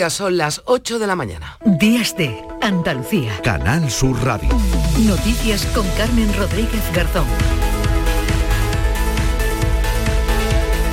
[0.00, 1.58] Ya son las 8 de la mañana.
[1.62, 3.38] Días de Andalucía.
[3.44, 4.48] Canal Sur Radio.
[5.00, 7.26] Noticias con Carmen Rodríguez Garzón.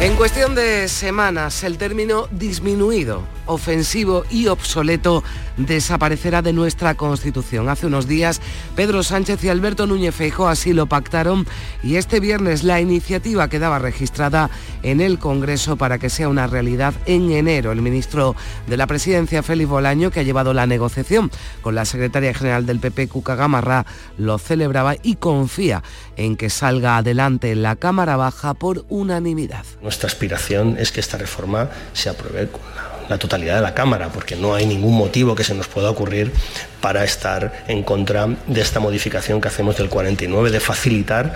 [0.02, 5.24] En cuestión de semanas, el término disminuido, ofensivo y obsoleto
[5.58, 7.70] desaparecerá de nuestra Constitución.
[7.70, 8.42] Hace unos días,
[8.76, 11.48] Pedro Sánchez y Alberto Núñez Feijóo así lo pactaron
[11.84, 14.50] y este viernes la iniciativa quedaba registrada
[14.84, 17.72] en el Congreso para que sea una realidad en enero.
[17.72, 18.36] El ministro
[18.68, 22.80] de la Presidencia, Félix Bolaño, que ha llevado la negociación con la secretaria general del
[22.80, 23.86] PP, Cuca Gamarra,
[24.18, 25.84] lo celebraba y confía
[26.16, 29.66] en que salga adelante la Cámara Baja por unanimidad.
[29.82, 34.36] Nuestra aspiración es que esta reforma se apruebe con la, totalidad de la Cámara, porque
[34.36, 36.34] no hay ningún motivo que se nos pueda ocurrir
[36.82, 41.34] para estar en contra de esta modificación que hacemos del 49, de facilitar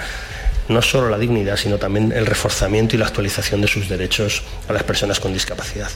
[0.72, 4.74] no solo la dignidad, sino también el reforzamiento y la actualización de sus derechos a
[4.74, 5.90] las personas con discapacidad.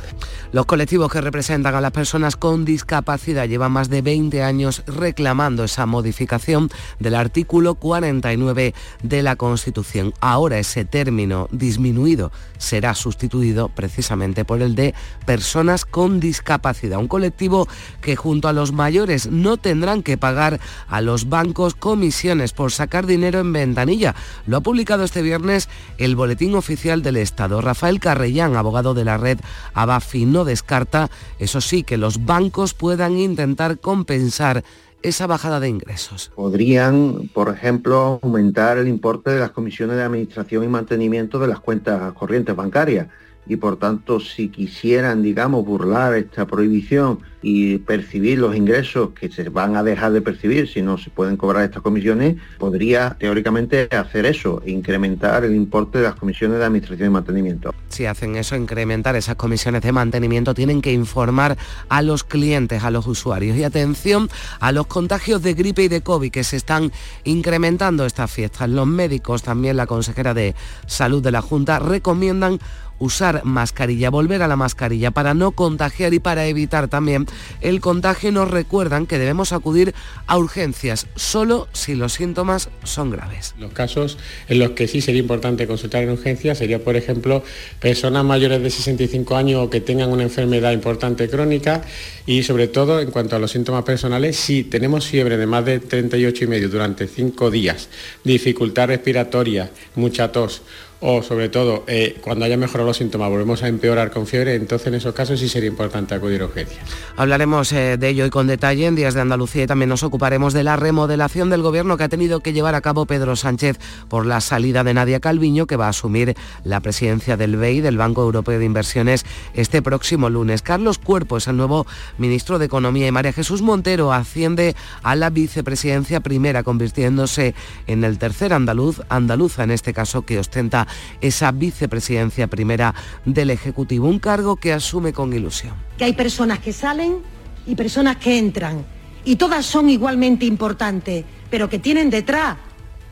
[0.52, 5.64] Los colectivos que representan a las personas con discapacidad llevan más de 20 años reclamando
[5.64, 10.14] esa modificación del artículo 49 de la Constitución.
[10.20, 14.94] Ahora ese término disminuido será sustituido precisamente por el de
[15.26, 17.00] personas con discapacidad.
[17.00, 17.68] Un colectivo
[18.02, 23.06] que junto a los mayores no tendrán que pagar a los bancos comisiones por sacar
[23.06, 24.16] dinero en ventanilla.
[24.46, 27.62] Lo ha publicado este viernes el Boletín Oficial del Estado.
[27.62, 29.40] Rafael Carrellán, abogado de la red
[29.74, 31.10] Abafi, no descarta,
[31.40, 34.64] eso sí, que los bancos puedan intentar compensar
[35.02, 36.32] esa bajada de ingresos.
[36.36, 41.60] Podrían, por ejemplo, aumentar el importe de las comisiones de administración y mantenimiento de las
[41.60, 43.08] cuentas corrientes bancarias
[43.48, 49.50] y por tanto si quisieran, digamos, burlar esta prohibición y percibir los ingresos que se
[49.50, 54.26] van a dejar de percibir si no se pueden cobrar estas comisiones, podría teóricamente hacer
[54.26, 57.72] eso, incrementar el importe de las comisiones de administración y mantenimiento.
[57.90, 61.56] Si hacen eso, incrementar esas comisiones de mantenimiento, tienen que informar
[61.88, 63.56] a los clientes, a los usuarios.
[63.56, 64.28] Y atención
[64.60, 66.92] a los contagios de gripe y de COVID que se están
[67.26, 68.70] incrementando estas fiestas.
[68.70, 70.56] Los médicos, también la consejera de
[70.88, 72.60] salud de la Junta, recomiendan
[73.00, 77.26] usar mascarilla, volver a la mascarilla para no contagiar y para evitar también
[77.62, 78.32] el contagio.
[78.32, 79.94] Nos recuerdan que debemos acudir
[80.28, 83.56] a urgencias solo si los síntomas son graves.
[83.60, 84.18] Los casos
[84.48, 87.44] en los que sí sería importante consultar en urgencias sería, por ejemplo,
[87.80, 91.82] personas mayores de 65 años o que tengan una enfermedad importante crónica
[92.26, 95.80] y sobre todo en cuanto a los síntomas personales, si tenemos fiebre de más de
[95.80, 97.90] 38 y medio durante 5 días,
[98.24, 100.62] dificultad respiratoria, mucha tos
[101.00, 104.88] o sobre todo eh, cuando haya mejorado los síntomas volvemos a empeorar con fiebre, entonces
[104.88, 106.84] en esos casos sí sería importante acudir a urgencias.
[107.18, 110.54] Hablaremos eh, de ello y con detalle en Días de Andalucía y también nos ocuparemos
[110.54, 114.26] de la remodelación del gobierno que ha tenido que llevar a cabo Pedro Sánchez por
[114.26, 118.24] la salida de Nadia Calviño, que va a asumir la presidencia del BEI, del Banco
[118.24, 120.62] Europeo de Inversiones, este próximo lunes.
[120.62, 121.86] Carlos Cuerpo es el nuevo
[122.18, 127.54] ministro de Economía y María Jesús Montero asciende a la vicepresidencia primera, convirtiéndose
[127.88, 130.85] en el tercer andaluz, andaluza en este caso, que ostenta
[131.22, 132.94] esa vicepresidencia primera
[133.26, 135.74] del Ejecutivo, un cargo que asume con ilusión.
[135.98, 137.18] Que hay personas que salen
[137.66, 138.86] y personas que entran,
[139.24, 142.58] y todas son igualmente importantes, pero que tienen detrás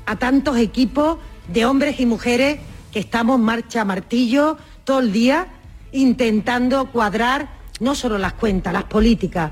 [0.06, 1.18] a tantos equipos
[1.48, 2.60] de hombres y mujeres
[2.92, 5.48] que estamos marcha martillo todo el día
[5.92, 9.52] intentando cuadrar no solo las cuentas, las políticas.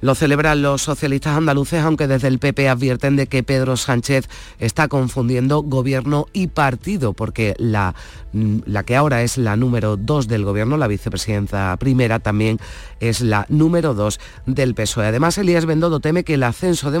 [0.00, 4.88] Lo celebran los socialistas andaluces, aunque desde el PP advierten de que Pedro Sánchez está
[4.88, 7.94] confundiendo gobierno y partido, porque la,
[8.32, 12.58] mm, la que ahora es la número dos del gobierno, la vicepresidenta primera, también
[13.00, 15.06] es la número dos del PSOE.
[15.06, 16.96] Además, Elías Bendodo teme que el ascenso de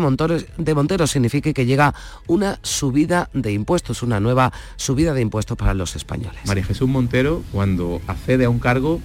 [0.58, 1.94] de Montero signifique que llega
[2.26, 6.40] una subida de impuestos, una nueva subida de impuestos para los españoles.
[6.46, 9.00] María Jesús Montero, cuando accede a un cargo,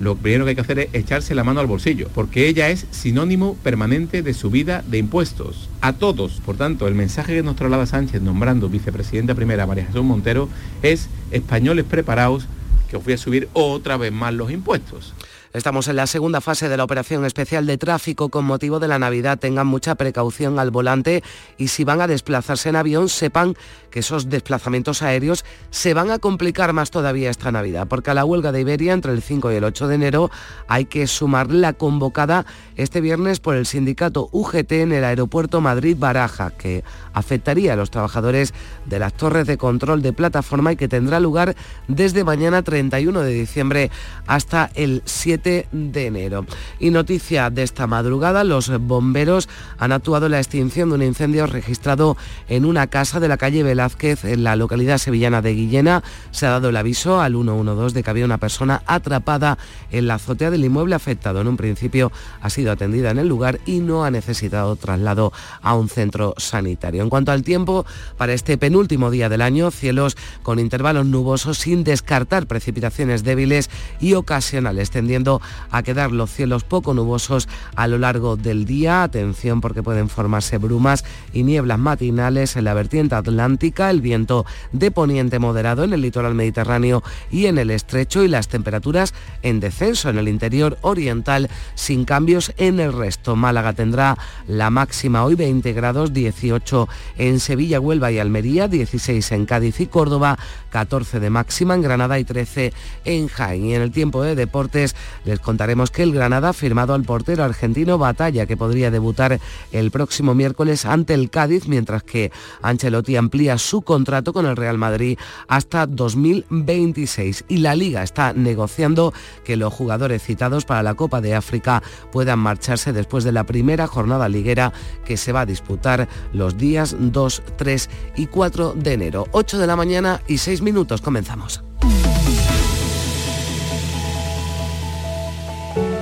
[0.00, 2.86] lo primero que hay que hacer es echarse la mano al bolsillo, porque ella es
[2.90, 6.40] sinónimo permanente de subida de impuestos a todos.
[6.44, 10.48] Por tanto, el mensaje que nos traslada Sánchez nombrando vicepresidenta primera María Jesús Montero
[10.82, 12.46] es españoles preparados
[12.88, 15.14] que os voy a subir otra vez más los impuestos.
[15.54, 18.98] Estamos en la segunda fase de la operación especial de tráfico con motivo de la
[18.98, 19.38] Navidad.
[19.38, 21.22] Tengan mucha precaución al volante
[21.58, 23.54] y si van a desplazarse en avión, sepan
[23.94, 28.26] que esos desplazamientos aéreos se van a complicar más todavía esta Navidad, porque a la
[28.26, 30.30] huelga de Iberia entre el 5 y el 8 de enero
[30.68, 32.44] hay que sumar la convocada
[32.76, 38.52] este viernes por el sindicato UGT en el aeropuerto Madrid-Baraja, que afectaría a los trabajadores
[38.84, 41.56] de las torres de control de plataforma y que tendrá lugar
[41.88, 43.90] desde mañana 31 de diciembre
[44.26, 46.44] hasta el 7 7 de enero.
[46.78, 49.48] Y noticia de esta madrugada, los bomberos
[49.78, 53.64] han actuado en la extinción de un incendio registrado en una casa de la calle
[53.84, 56.02] Velázquez en la localidad sevillana de Guillena.
[56.30, 59.58] Se ha dado el aviso al 112 de que había una persona atrapada
[59.90, 61.40] en la azotea del inmueble afectado.
[61.40, 62.10] En un principio
[62.40, 67.02] ha sido atendida en el lugar y no ha necesitado traslado a un centro sanitario.
[67.02, 67.84] En cuanto al tiempo,
[68.16, 73.68] para este penúltimo día del año, cielos con intervalos nubosos sin descartar precipitaciones débiles
[74.00, 79.02] y ocasionales, tendiendo a quedar los cielos poco nubosos a lo largo del día.
[79.02, 84.90] Atención porque pueden formarse brumas y nieblas matinales en la vertiente atlántica, el viento de
[84.90, 90.08] poniente moderado en el litoral mediterráneo y en el estrecho y las temperaturas en descenso
[90.08, 93.36] en el interior oriental sin cambios en el resto.
[93.36, 94.16] Málaga tendrá
[94.46, 96.88] la máxima hoy 20 grados, 18
[97.18, 100.38] en Sevilla, Huelva y Almería, 16 en Cádiz y Córdoba,
[100.70, 102.72] 14 de máxima en Granada y 13
[103.04, 103.64] en Jaén.
[103.64, 104.94] Y en el tiempo de deportes
[105.24, 109.40] les contaremos que el Granada ha firmado al portero argentino Batalla, que podría debutar
[109.72, 112.32] el próximo miércoles ante el Cádiz, mientras que
[112.62, 115.18] Ancelotti amplía su contrato con el Real Madrid
[115.48, 117.44] hasta 2026.
[117.48, 119.12] Y la Liga está negociando
[119.44, 121.82] que los jugadores citados para la Copa de África
[122.12, 124.72] puedan marcharse después de la primera jornada liguera
[125.04, 129.26] que se va a disputar los días 2, 3 y 4 de enero.
[129.32, 131.00] 8 de la mañana y 6 minutos.
[131.00, 131.62] Comenzamos.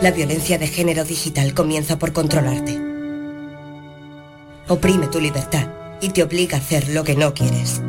[0.03, 2.81] La violencia de género digital comienza por controlarte.
[4.69, 7.81] Oprime tu libertad y te obliga a hacer lo que no quieres.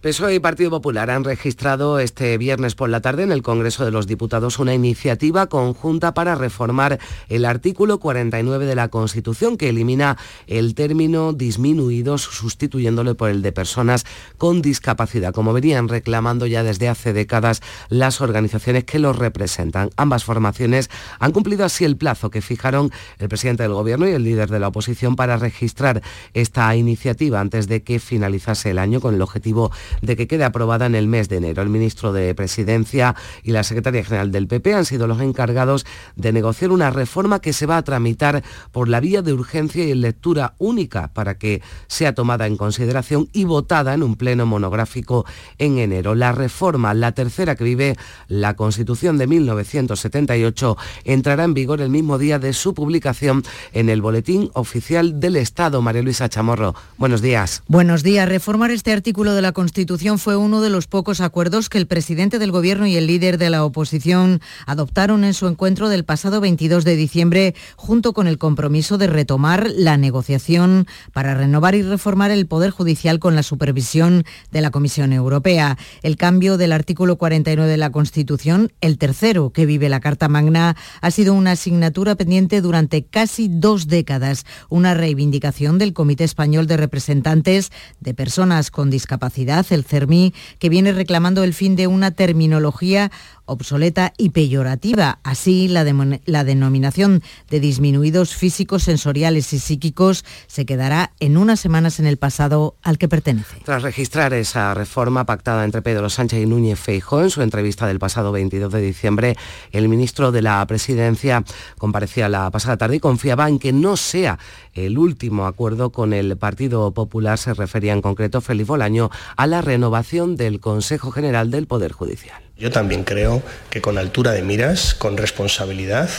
[0.00, 3.90] PSOE y Partido Popular han registrado este viernes por la tarde en el Congreso de
[3.90, 6.98] los Diputados una iniciativa conjunta para reformar
[7.28, 10.16] el artículo 49 de la Constitución que elimina
[10.46, 14.06] el término disminuidos sustituyéndolo por el de personas
[14.38, 17.60] con discapacidad, como venían reclamando ya desde hace décadas
[17.90, 19.90] las organizaciones que los representan.
[19.96, 20.88] Ambas formaciones
[21.18, 24.60] han cumplido así el plazo que fijaron el presidente del Gobierno y el líder de
[24.60, 26.00] la oposición para registrar
[26.32, 29.70] esta iniciativa antes de que finalizase el año con el objetivo
[30.02, 31.62] de que quede aprobada en el mes de enero.
[31.62, 36.32] El ministro de Presidencia y la secretaria general del PP han sido los encargados de
[36.32, 38.42] negociar una reforma que se va a tramitar
[38.72, 43.28] por la vía de urgencia y en lectura única para que sea tomada en consideración
[43.32, 45.26] y votada en un pleno monográfico
[45.58, 46.14] en enero.
[46.14, 47.96] La reforma, la tercera que vive
[48.28, 53.42] la Constitución de 1978, entrará en vigor el mismo día de su publicación
[53.72, 55.82] en el Boletín Oficial del Estado.
[55.82, 57.62] María Luisa Chamorro, buenos días.
[57.66, 58.28] Buenos días.
[58.28, 61.86] Reformar este artículo de la Constitución Constitución fue uno de los pocos acuerdos que el
[61.86, 66.42] presidente del Gobierno y el líder de la oposición adoptaron en su encuentro del pasado
[66.42, 72.30] 22 de diciembre, junto con el compromiso de retomar la negociación para renovar y reformar
[72.30, 75.78] el Poder Judicial con la supervisión de la Comisión Europea.
[76.02, 80.76] El cambio del artículo 49 de la Constitución, el tercero que vive la Carta Magna,
[81.00, 86.76] ha sido una asignatura pendiente durante casi dos décadas, una reivindicación del Comité Español de
[86.76, 93.10] Representantes de Personas con Discapacidad el CERMI, que viene reclamando el fin de una terminología
[93.50, 95.18] obsoleta y peyorativa.
[95.22, 102.06] Así, la, denominación de disminuidos físicos, sensoriales y psíquicos se quedará en unas semanas en
[102.06, 103.58] el pasado al que pertenece.
[103.64, 107.98] Tras registrar esa reforma pactada entre Pedro Sánchez y Núñez Feijóo en su entrevista del
[107.98, 109.36] pasado 22 de diciembre,
[109.72, 111.44] el ministro de la Presidencia
[111.78, 114.38] comparecía la pasada tarde y confiaba en que no sea
[114.74, 117.38] el último acuerdo con el Partido Popular.
[117.38, 122.49] Se refería en concreto Felipe Bolaño a la renovación del Consejo General del Poder Judicial.
[122.60, 126.10] Yo también creo que con altura de miras, con responsabilidad,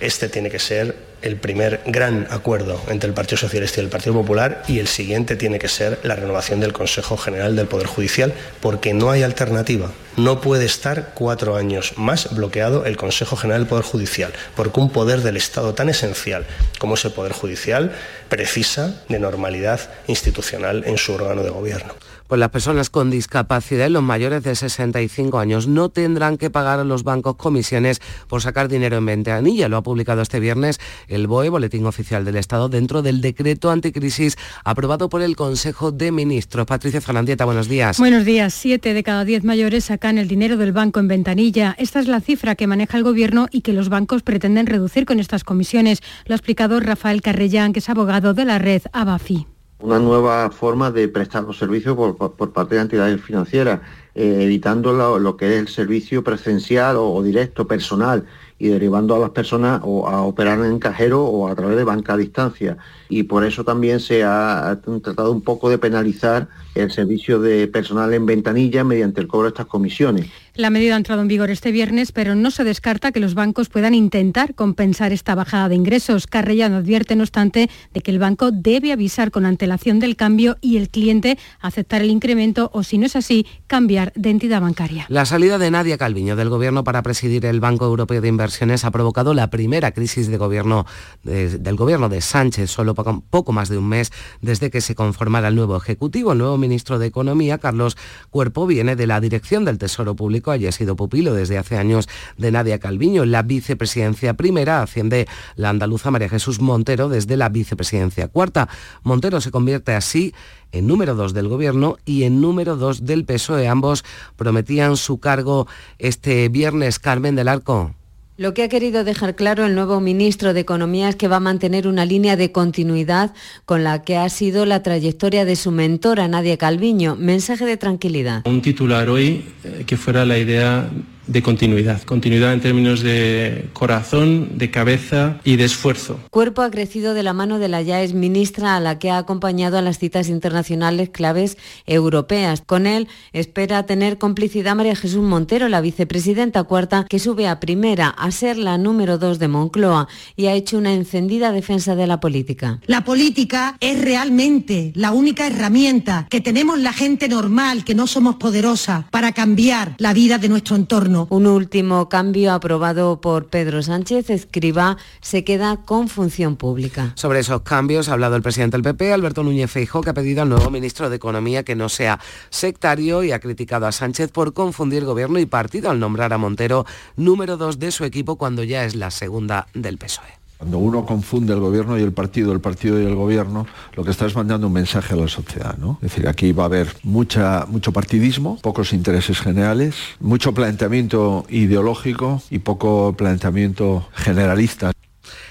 [0.00, 4.14] este tiene que ser el primer gran acuerdo entre el Partido Socialista y el Partido
[4.14, 8.34] Popular y el siguiente tiene que ser la renovación del Consejo General del Poder Judicial
[8.60, 9.92] porque no hay alternativa.
[10.16, 14.90] No puede estar cuatro años más bloqueado el Consejo General del Poder Judicial porque un
[14.90, 16.44] poder del Estado tan esencial
[16.80, 17.92] como es el Poder Judicial
[18.28, 21.94] precisa de normalidad institucional en su órgano de gobierno.
[22.28, 26.78] Pues las personas con discapacidad y los mayores de 65 años no tendrán que pagar
[26.78, 29.68] a los bancos comisiones por sacar dinero en ventanilla.
[29.68, 34.36] Lo ha publicado este viernes el BOE, Boletín Oficial del Estado, dentro del decreto anticrisis
[34.62, 36.66] aprobado por el Consejo de Ministros.
[36.66, 37.98] Patricia Zanandieta, buenos días.
[37.98, 38.52] Buenos días.
[38.52, 41.74] Siete de cada diez mayores sacan el dinero del banco en ventanilla.
[41.78, 45.18] Esta es la cifra que maneja el Gobierno y que los bancos pretenden reducir con
[45.18, 46.02] estas comisiones.
[46.26, 49.46] Lo ha explicado Rafael Carrellán, que es abogado de la red ABAFI
[49.80, 53.80] una nueva forma de prestar los servicios por, parte de entidades financieras,
[54.14, 58.26] eh, evitando lo, que es el servicio presencial o, directo, personal,
[58.58, 62.16] y derivando a las personas a operar en cajero o a través de banca a
[62.16, 62.76] distancia.
[63.08, 68.12] Y por eso también se ha tratado un poco de penalizar el servicio de personal
[68.14, 70.28] en ventanilla mediante el cobro de estas comisiones.
[70.58, 73.68] La medida ha entrado en vigor este viernes, pero no se descarta que los bancos
[73.68, 76.26] puedan intentar compensar esta bajada de ingresos.
[76.26, 80.76] Carrellano advierte, no obstante, de que el banco debe avisar con antelación del cambio y
[80.76, 85.06] el cliente aceptar el incremento o, si no es así, cambiar de entidad bancaria.
[85.08, 88.90] La salida de Nadia Calviño del Gobierno para presidir el Banco Europeo de Inversiones ha
[88.90, 90.86] provocado la primera crisis de gobierno
[91.22, 94.10] del Gobierno de Sánchez, solo poco más de un mes
[94.40, 96.32] desde que se conformara el nuevo Ejecutivo.
[96.32, 97.96] El nuevo ministro de Economía, Carlos
[98.30, 102.50] Cuerpo, viene de la dirección del Tesoro Público haya sido pupilo desde hace años de
[102.50, 103.24] Nadia Calviño.
[103.24, 105.26] La vicepresidencia primera asciende
[105.56, 108.68] la andaluza María Jesús Montero desde la vicepresidencia cuarta.
[109.02, 110.34] Montero se convierte así
[110.72, 113.68] en número dos del Gobierno y en número dos del PSOE.
[113.68, 114.04] Ambos
[114.36, 115.66] prometían su cargo
[115.98, 116.98] este viernes.
[116.98, 117.97] Carmen del Arco.
[118.38, 121.40] Lo que ha querido dejar claro el nuevo ministro de Economía es que va a
[121.40, 126.28] mantener una línea de continuidad con la que ha sido la trayectoria de su mentora
[126.28, 127.16] Nadia Calviño.
[127.16, 128.46] Mensaje de tranquilidad.
[128.46, 130.88] Un titular hoy eh, que fuera la idea
[131.28, 132.02] de continuidad.
[132.02, 136.18] Continuidad en términos de corazón, de cabeza y de esfuerzo.
[136.30, 139.18] Cuerpo ha crecido de la mano de la ya ex ministra a la que ha
[139.18, 142.62] acompañado a las citas internacionales claves europeas.
[142.66, 148.08] Con él espera tener complicidad María Jesús Montero, la vicepresidenta cuarta, que sube a primera
[148.08, 152.20] a ser la número dos de Moncloa y ha hecho una encendida defensa de la
[152.20, 152.80] política.
[152.86, 158.36] La política es realmente la única herramienta que tenemos la gente normal, que no somos
[158.36, 164.30] poderosas, para cambiar la vida de nuestro entorno un último cambio aprobado por Pedro Sánchez,
[164.30, 167.12] escriba, se queda con función pública.
[167.16, 170.42] Sobre esos cambios ha hablado el presidente del PP, Alberto Núñez Feijóo, que ha pedido
[170.42, 172.20] al nuevo ministro de Economía que no sea
[172.50, 176.84] sectario y ha criticado a Sánchez por confundir gobierno y partido al nombrar a Montero
[177.16, 180.37] número dos de su equipo cuando ya es la segunda del PSOE.
[180.58, 184.10] Cuando uno confunde el gobierno y el partido, el partido y el gobierno, lo que
[184.10, 185.76] está es mandando un mensaje a la sociedad.
[185.78, 185.98] ¿no?
[186.02, 192.42] Es decir, aquí va a haber mucha, mucho partidismo, pocos intereses generales, mucho planteamiento ideológico
[192.50, 194.92] y poco planteamiento generalista.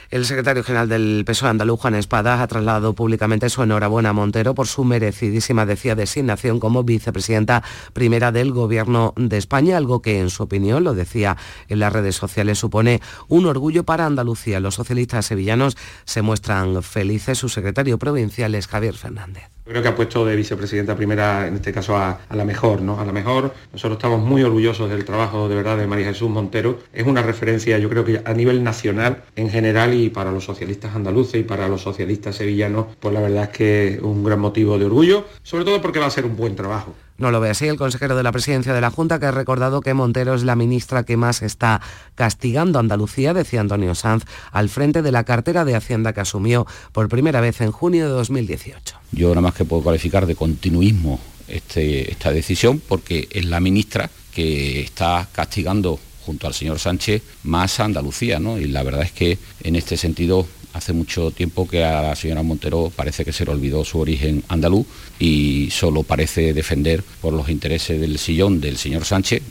[0.09, 4.55] El secretario general del PSOE andaluz, Juan Espada, ha trasladado públicamente su enhorabuena a Montero
[4.55, 7.61] por su merecidísima, decía, designación como vicepresidenta
[7.91, 11.35] primera del Gobierno de España, algo que, en su opinión, lo decía
[11.67, 14.61] en las redes sociales, supone un orgullo para Andalucía.
[14.61, 17.37] Los socialistas sevillanos se muestran felices.
[17.37, 19.56] Su secretario provincial es Javier Fernández.
[19.67, 22.99] Creo que ha puesto de vicepresidenta primera, en este caso, a, la mejor, ¿no?
[22.99, 23.53] A la mejor.
[23.73, 26.79] Nosotros estamos muy orgullosos del trabajo de verdad de María Jesús Montero.
[26.93, 30.95] Es una referencia, yo creo que a nivel nacional en general y para los socialistas
[30.95, 34.77] andaluces y para los socialistas sevillanos, pues la verdad es que es un gran motivo
[34.79, 36.93] de orgullo, sobre todo porque va a ser un buen trabajo.
[37.17, 39.81] No lo ve así el consejero de la presidencia de la Junta, que ha recordado
[39.81, 41.81] que Montero es la ministra que más está
[42.15, 46.67] castigando a Andalucía, decía Antonio Sanz, al frente de la cartera de Hacienda que asumió
[46.91, 48.95] por primera vez en junio de 2018.
[49.11, 54.09] Yo nada más que puedo calificar de continuismo este, esta decisión porque es la ministra
[54.33, 58.59] que está castigando junto al señor Sánchez más a Andalucía, ¿no?
[58.59, 60.45] Y la verdad es que en este sentido
[60.77, 64.43] Hace mucho tiempo que a la señora Montero parece que se le olvidó su origen
[64.47, 64.85] andaluz
[65.17, 69.41] y solo parece defender por los intereses del sillón del señor Sánchez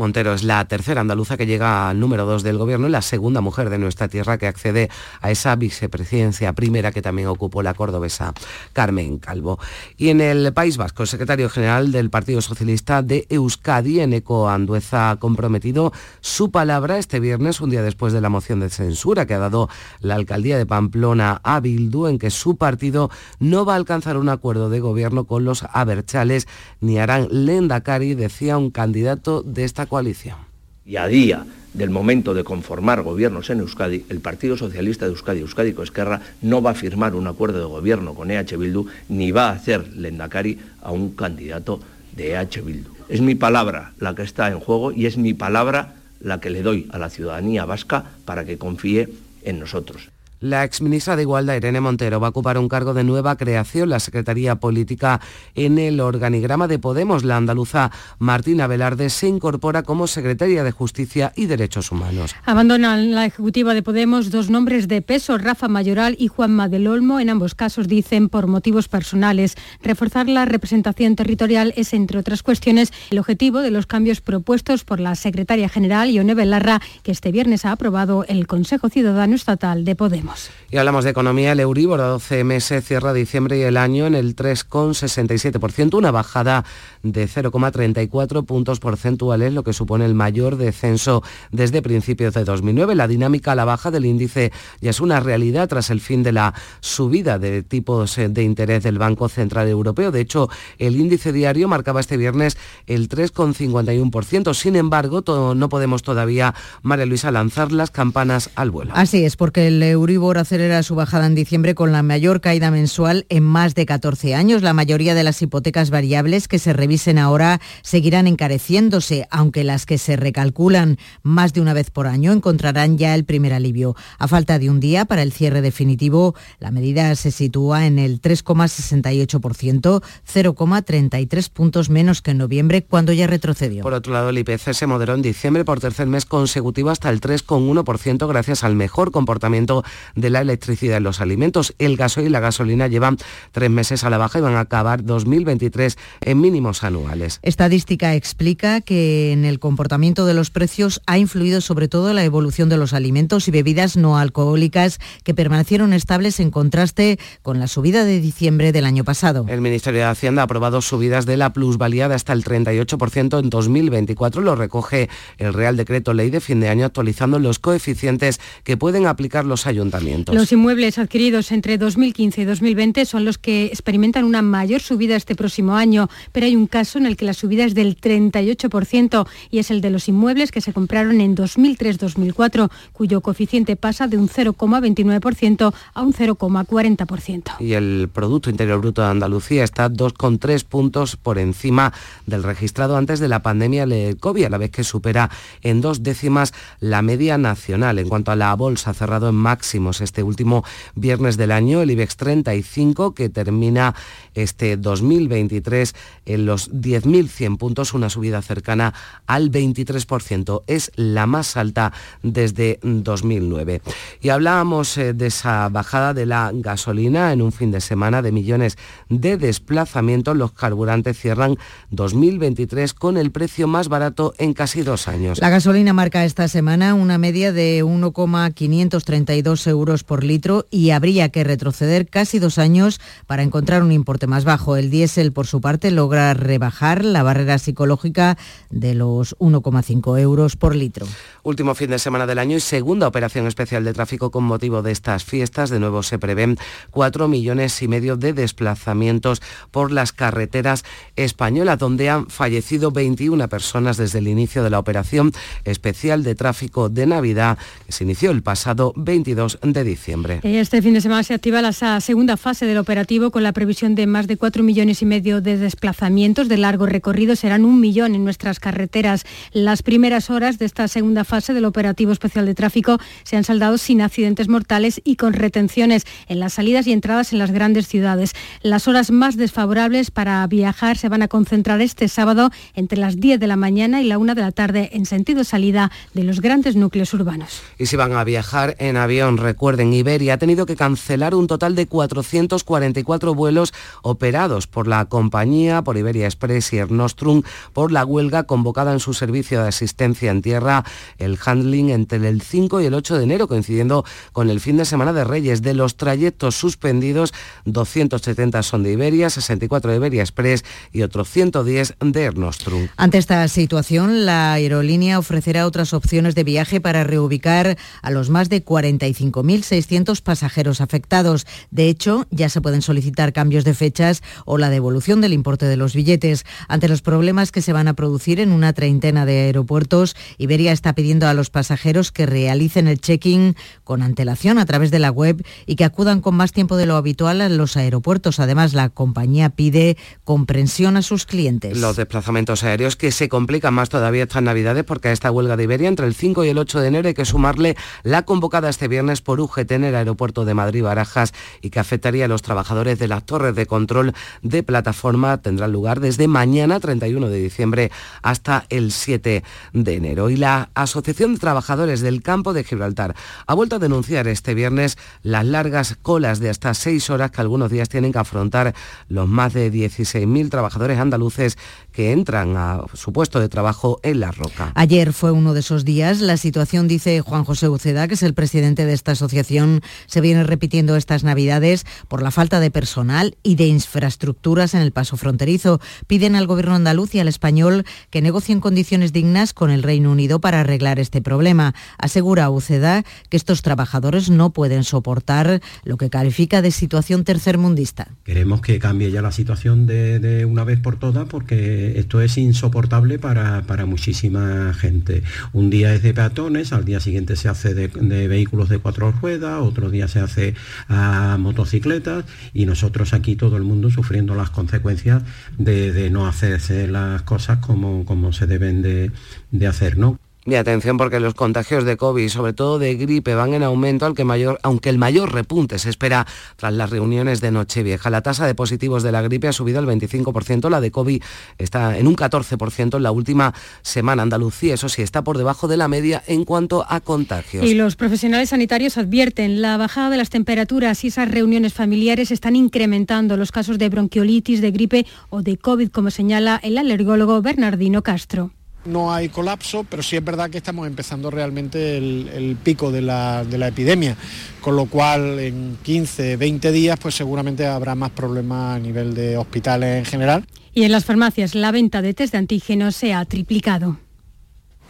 [0.00, 3.42] Montero es la tercera andaluza que llega al número dos del gobierno y la segunda
[3.42, 4.88] mujer de nuestra tierra que accede
[5.20, 8.32] a esa vicepresidencia primera que también ocupó la cordobesa
[8.72, 9.58] Carmen Calvo.
[9.98, 15.10] Y en el País Vasco, el secretario general del Partido Socialista de Euskadi, Eneco Andueza,
[15.10, 15.92] ha comprometido
[16.22, 19.68] su palabra este viernes, un día después de la moción de censura que ha dado
[20.00, 24.30] la alcaldía de Pamplona a Bildu, en que su partido no va a alcanzar un
[24.30, 26.48] acuerdo de gobierno con los aberchales
[26.80, 30.38] ni harán lendakari, decía un candidato de esta coalición.
[30.86, 31.44] Y a día
[31.74, 36.62] del momento de conformar gobiernos en Euskadi, el Partido Socialista de Euskadi, Euskadi Esquerra, no
[36.62, 40.58] va a firmar un acuerdo de gobierno con EH Bildu ni va a hacer lendakari
[40.80, 41.80] a un candidato
[42.16, 42.90] de EH Bildu.
[43.08, 46.62] Es mi palabra la que está en juego y es mi palabra la que le
[46.62, 49.08] doy a la ciudadanía vasca para que confíe
[49.42, 50.08] en nosotros.
[50.40, 54.00] La exministra de Igualdad, Irene Montero, va a ocupar un cargo de nueva creación, la
[54.00, 55.20] Secretaría Política
[55.54, 57.24] en el organigrama de Podemos.
[57.24, 62.34] La andaluza Martina Velarde se incorpora como secretaria de Justicia y Derechos Humanos.
[62.46, 67.20] Abandonan la ejecutiva de Podemos dos nombres de peso, Rafa Mayoral y Juanma del Olmo.
[67.20, 69.56] En ambos casos dicen por motivos personales.
[69.82, 75.00] Reforzar la representación territorial es, entre otras cuestiones, el objetivo de los cambios propuestos por
[75.00, 79.94] la secretaria general, Ione Belarra, que este viernes ha aprobado el Consejo Ciudadano Estatal de
[79.96, 80.29] Podemos.
[80.72, 81.50] Y hablamos de economía.
[81.50, 86.64] El Euribor a 12 meses cierra diciembre y el año en el 3,67%, una bajada
[87.02, 92.94] de 0,34 puntos porcentuales, lo que supone el mayor descenso desde principios de 2009.
[92.94, 96.30] La dinámica a la baja del índice ya es una realidad tras el fin de
[96.30, 100.12] la subida de tipos de interés del Banco Central Europeo.
[100.12, 102.56] De hecho, el índice diario marcaba este viernes
[102.86, 104.54] el 3,51%.
[104.54, 105.24] Sin embargo,
[105.56, 108.92] no podemos todavía, María Luisa, lanzar las campanas al vuelo.
[108.94, 113.26] Así es, porque el Euribor acelera su bajada en diciembre con la mayor caída mensual
[113.28, 114.62] en más de 14 años.
[114.62, 119.98] La mayoría de las hipotecas variables que se revisen ahora seguirán encareciéndose, aunque las que
[119.98, 123.96] se recalculan más de una vez por año encontrarán ya el primer alivio.
[124.18, 128.20] A falta de un día para el cierre definitivo, la medida se sitúa en el
[128.20, 133.82] 3,68%, 0,33 puntos menos que en noviembre, cuando ya retrocedió.
[133.82, 137.20] Por otro lado, el IPC se moderó en diciembre por tercer mes consecutivo hasta el
[137.20, 141.74] 3,1% gracias al mejor comportamiento de la electricidad en los alimentos.
[141.78, 143.18] El gasoil y la gasolina llevan
[143.52, 147.40] tres meses a la baja y van a acabar 2023 en mínimos anuales.
[147.42, 152.68] Estadística explica que en el comportamiento de los precios ha influido sobre todo la evolución
[152.68, 158.04] de los alimentos y bebidas no alcohólicas que permanecieron estables en contraste con la subida
[158.04, 159.46] de diciembre del año pasado.
[159.48, 163.50] El Ministerio de Hacienda ha aprobado subidas de la plusvalía de hasta el 38% en
[163.50, 164.42] 2024.
[164.42, 169.06] Lo recoge el Real Decreto Ley de fin de año actualizando los coeficientes que pueden
[169.06, 169.99] aplicar los ayuntamientos
[170.32, 175.34] los inmuebles adquiridos entre 2015 y 2020 son los que experimentan una mayor subida este
[175.34, 179.58] próximo año, pero hay un caso en el que la subida es del 38% y
[179.58, 184.28] es el de los inmuebles que se compraron en 2003-2004, cuyo coeficiente pasa de un
[184.28, 187.60] 0,29% a un 0,40%.
[187.60, 191.92] Y el Producto Interior Bruto de Andalucía está 2,3 puntos por encima
[192.26, 195.30] del registrado antes de la pandemia del COVID, a la vez que supera
[195.62, 197.98] en dos décimas la media nacional.
[197.98, 202.16] En cuanto a la bolsa, cerrado en máximo este último viernes del año, el IBEX
[202.16, 203.94] 35, que termina
[204.34, 205.94] este 2023
[206.26, 208.94] en los 10.100 puntos, una subida cercana
[209.26, 210.62] al 23%.
[210.68, 211.92] Es la más alta
[212.22, 213.82] desde 2009.
[214.20, 218.32] Y hablábamos eh, de esa bajada de la gasolina en un fin de semana de
[218.32, 218.78] millones
[219.08, 220.36] de desplazamientos.
[220.36, 221.56] Los carburantes cierran
[221.90, 225.40] 2023 con el precio más barato en casi dos años.
[225.40, 231.44] La gasolina marca esta semana una media de 1,532 euros por litro y habría que
[231.44, 234.76] retroceder casi dos años para encontrar un importe más bajo.
[234.76, 238.36] El diésel, por su parte, logra rebajar la barrera psicológica
[238.68, 241.06] de los 1,5 euros por litro.
[241.42, 244.92] Último fin de semana del año y segunda operación especial de tráfico con motivo de
[244.92, 245.70] estas fiestas.
[245.70, 246.58] De nuevo se prevén
[246.90, 250.84] cuatro millones y medio de desplazamientos por las carreteras
[251.16, 255.32] españolas, donde han fallecido 21 personas desde el inicio de la operación
[255.64, 260.40] especial de tráfico de Navidad, que se inició el pasado 22 de diciembre.
[260.42, 264.06] Este fin de semana se activa la segunda fase del operativo con la previsión de
[264.06, 267.36] más de 4 millones y medio de desplazamientos de largo recorrido.
[267.36, 269.24] Serán un millón en nuestras carreteras.
[269.52, 273.78] Las primeras horas de esta segunda fase del operativo especial de tráfico se han saldado
[273.78, 278.32] sin accidentes mortales y con retenciones en las salidas y entradas en las grandes ciudades.
[278.62, 283.38] Las horas más desfavorables para viajar se van a concentrar este sábado entre las 10
[283.40, 286.76] de la mañana y la 1 de la tarde en sentido salida de los grandes
[286.76, 287.62] núcleos urbanos.
[287.78, 291.74] Y si van a viajar en avión, Recuerden, Iberia ha tenido que cancelar un total
[291.74, 298.04] de 444 vuelos operados por la compañía, por Iberia Express y Air Nostrum, por la
[298.04, 300.84] huelga convocada en su servicio de asistencia en tierra,
[301.18, 304.84] el handling entre el 5 y el 8 de enero, coincidiendo con el fin de
[304.84, 305.62] semana de Reyes.
[305.62, 307.34] De los trayectos suspendidos,
[307.64, 312.86] 270 son de Iberia, 64 de Iberia Express y otros 110 de Air Nostrum.
[312.96, 318.48] Ante esta situación, la aerolínea ofrecerá otras opciones de viaje para reubicar a los más
[318.48, 321.46] de 45 5.600 pasajeros afectados.
[321.70, 325.76] De hecho, ya se pueden solicitar cambios de fechas o la devolución del importe de
[325.76, 326.44] los billetes.
[326.68, 330.94] Ante los problemas que se van a producir en una treintena de aeropuertos, Iberia está
[330.94, 335.44] pidiendo a los pasajeros que realicen el check-in con antelación a través de la web
[335.66, 338.40] y que acudan con más tiempo de lo habitual a los aeropuertos.
[338.40, 341.78] Además, la compañía pide comprensión a sus clientes.
[341.78, 345.64] Los desplazamientos aéreos que se complican más todavía estas Navidades porque a esta huelga de
[345.64, 348.88] Iberia entre el 5 y el 8 de enero hay que sumarle la convocada este
[348.88, 353.08] viernes por UGT en el aeropuerto de Madrid-Barajas y que afectaría a los trabajadores de
[353.08, 358.92] las torres de control de plataforma tendrán lugar desde mañana 31 de diciembre hasta el
[358.92, 360.30] 7 de enero.
[360.30, 363.14] Y la Asociación de Trabajadores del Campo de Gibraltar
[363.46, 367.70] ha vuelto a denunciar este viernes las largas colas de hasta seis horas que algunos
[367.70, 368.74] días tienen que afrontar
[369.08, 371.58] los más de 16.000 trabajadores andaluces
[371.92, 374.72] que entran a su puesto de trabajo en La Roca.
[374.74, 376.20] Ayer fue uno de esos días.
[376.20, 380.44] La situación, dice Juan José Uceda, que es el presidente de esta asociación, se viene
[380.44, 385.80] repitiendo estas Navidades por la falta de personal y de infraestructuras en el paso fronterizo.
[386.06, 390.40] Piden al gobierno andaluz y al español que negocien condiciones dignas con el Reino Unido
[390.40, 391.74] para arreglar este problema.
[391.98, 398.08] Asegura Uceda que estos trabajadores no pueden soportar lo que califica de situación tercermundista.
[398.24, 402.38] Queremos que cambie ya la situación de, de una vez por todas porque esto es
[402.38, 405.22] insoportable para, muchísima gente.
[405.52, 407.88] Un día es de peatones, al día siguiente se hace de,
[408.28, 410.54] vehículos de cuatro ruedas, otro día se hace
[410.88, 415.22] a motocicletas y nosotros aquí todo el mundo sufriendo las consecuencias
[415.58, 419.12] de, no hacerse las cosas como, como se deben de,
[419.50, 420.18] de hacer, ¿no?
[420.46, 424.14] Y atención porque los contagios de COVID, sobre todo de gripe, van en aumento, al
[424.14, 426.26] que mayor, aunque el mayor repunte se espera
[426.56, 428.08] tras las reuniones de Nochevieja.
[428.08, 431.22] La tasa de positivos de la gripe ha subido al 25%, la de COVID
[431.58, 434.22] está en un 14% en la última semana.
[434.22, 437.66] Andalucía, eso sí, está por debajo de la media en cuanto a contagios.
[437.66, 442.56] Y los profesionales sanitarios advierten la bajada de las temperaturas y esas reuniones familiares están
[442.56, 448.02] incrementando los casos de bronquiolitis, de gripe o de COVID, como señala el alergólogo Bernardino
[448.02, 448.52] Castro.
[448.84, 453.42] No hay colapso, pero sí es verdad que estamos empezando realmente el, pico de la,
[453.42, 454.16] epidemia,
[454.60, 459.36] con lo cual en 15, 20 días pues seguramente habrá más problemas a nivel de
[459.36, 460.46] hospitales en general.
[460.72, 463.98] Y en las farmacias la venta de test de antígenos se ha triplicado.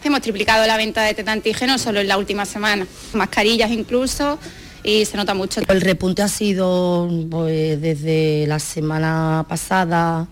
[0.04, 4.38] Hemos triplicado la venta de test de antígenos solo en la última semana, mascarillas incluso,
[4.84, 5.60] y se nota mucho.
[5.68, 10.28] El repunte ha sido pues, desde la semana pasada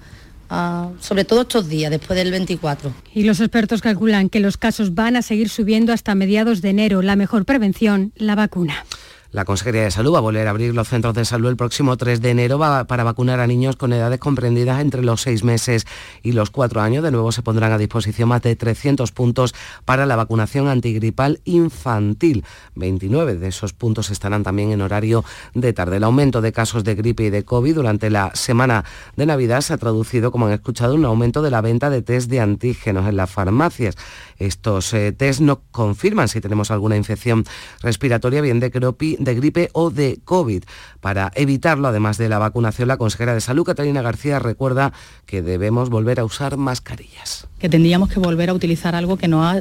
[1.01, 2.93] sobre todo estos días, después del 24.
[3.15, 7.03] Y los expertos calculan que los casos van a seguir subiendo hasta mediados de enero.
[7.03, 8.85] La mejor prevención, la vacuna.
[9.31, 11.99] La Consejería de Salud va a volver a abrir los centros de salud el próximo
[11.99, 15.87] 3 de enero para vacunar a niños con edades comprendidas entre los 6 meses
[16.23, 17.05] y los 4 años.
[17.05, 22.43] De nuevo se pondrán a disposición más de 300 puntos para la vacunación antigripal infantil.
[22.75, 25.99] 29 de esos puntos estarán también en horario de tarde.
[25.99, 28.87] El aumento de casos de gripe y de COVID durante la semana
[29.17, 32.31] de Navidad se ha traducido, como han escuchado, un aumento de la venta de test
[32.31, 33.95] de antígenos en las farmacias.
[34.39, 37.45] Estos eh, test no confirman si tenemos alguna infección
[37.83, 40.65] respiratoria, bien de, de gripe o de COVID.
[41.01, 44.93] Para evitarlo, además de la vacunación, la consejera de Salud, Catalina García, recuerda
[45.27, 47.49] que debemos volver a usar mascarillas.
[47.59, 49.61] Que tendríamos que volver a utilizar algo que no ha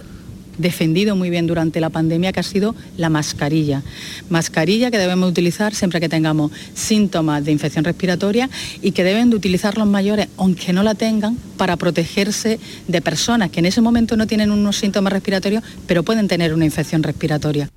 [0.58, 3.84] defendido muy bien durante la pandemia, que ha sido la mascarilla.
[4.30, 8.50] Mascarilla que debemos utilizar siempre que tengamos síntomas de infección respiratoria
[8.82, 13.50] y que deben de utilizar los mayores, aunque no la tengan, para protegerse de personas
[13.52, 17.70] que en ese momento no tienen unos síntomas respiratorios, pero pueden tener una infección respiratoria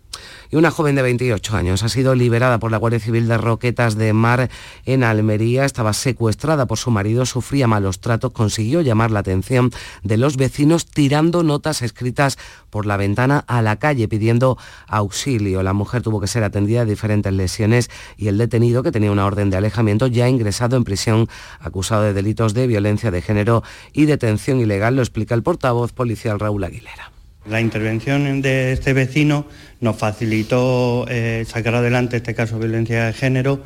[0.51, 3.97] y una joven de 28 años ha sido liberada por la Guardia Civil de Roquetas
[3.97, 4.51] de Mar
[4.85, 5.65] en Almería.
[5.65, 9.71] Estaba secuestrada por su marido, sufría malos tratos, consiguió llamar la atención
[10.03, 12.39] de los vecinos tirando notas escritas
[12.71, 14.59] por la ventana a la calle pidiendo
[14.89, 15.63] auxilio.
[15.63, 19.27] La mujer tuvo que ser atendida de diferentes lesiones y el detenido, que tenía una
[19.27, 21.29] orden de alejamiento, ya ha ingresado en prisión
[21.61, 26.41] acusado de delitos de violencia de género y detención ilegal, lo explica el portavoz policial
[26.41, 27.20] Raúl Aguilera.
[27.47, 29.47] La intervención de este vecino
[29.81, 33.63] nos facilitó eh, sacar adelante este caso de violencia de género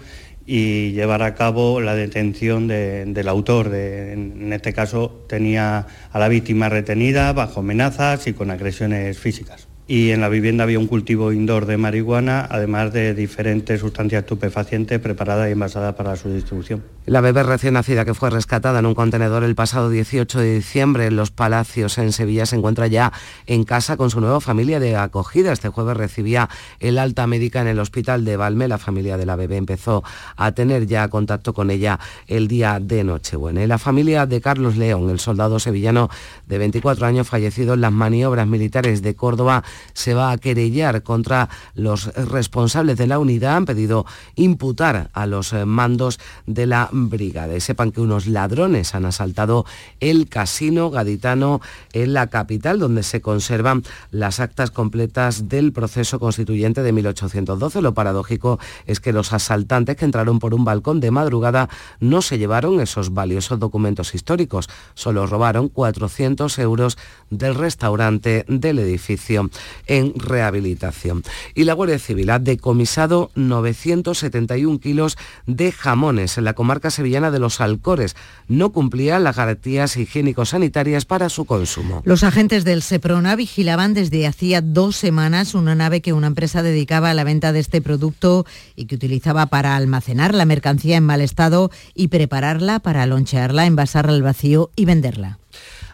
[0.47, 3.75] y llevar a cabo la detención del autor.
[3.75, 10.11] en este caso tenía a la víctima retenida bajo amenazas y con agresiones físicas y
[10.11, 15.49] en la vivienda había un cultivo indoor de marihuana, además de diferentes sustancias estupefacientes preparadas
[15.49, 16.83] y envasadas para su distribución.
[17.07, 21.05] La bebé recién nacida que fue rescatada en un contenedor el pasado 18 de diciembre
[21.05, 23.13] en Los Palacios, en Sevilla, se encuentra ya
[23.47, 25.53] en casa con su nueva familia de acogida.
[25.53, 26.49] Este jueves recibía
[26.81, 28.69] el alta médica en el hospital de Valme.
[28.69, 30.03] La familia de la bebé empezó
[30.37, 33.67] a tener ya contacto con ella el día de Nochebuena.
[33.67, 36.09] La familia de Carlos León, el soldado sevillano
[36.47, 39.63] de 24 años fallecido en las maniobras militares de Córdoba,
[39.93, 43.57] se va a querellar contra los responsables de la unidad.
[43.57, 47.57] Han pedido imputar a los eh, mandos de la brigada.
[47.57, 49.65] Y sepan que unos ladrones han asaltado
[50.01, 51.61] el casino gaditano
[51.93, 57.83] en la capital, donde se conservan las actas completas del proceso constituyente de 1812.
[57.83, 61.69] Lo paradójico es que los asaltantes que entraron por un balcón de madrugada
[62.01, 66.99] no se llevaron esos valiosos documentos históricos, solo robaron 400 euros
[67.31, 69.51] del restaurante del edificio
[69.87, 71.23] en rehabilitación.
[71.55, 77.39] Y la Guardia Civil ha decomisado 971 kilos de jamones en la comarca sevillana de
[77.39, 78.17] los Alcores.
[78.49, 82.03] No cumplían las garantías higiénico-sanitarias para su consumo.
[82.05, 87.11] Los agentes del SEPRONA vigilaban desde hacía dos semanas una nave que una empresa dedicaba
[87.11, 88.47] a la venta de este producto
[88.77, 94.13] y que utilizaba para almacenar la mercancía en mal estado y prepararla para lonchearla, envasarla
[94.13, 95.39] al vacío y venderla.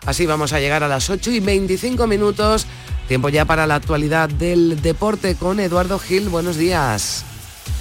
[0.06, 2.66] Así vamos a llegar a las 8 y 25 minutos.
[3.06, 6.28] Tiempo ya para la actualidad del deporte con Eduardo Gil.
[6.28, 7.24] Buenos días.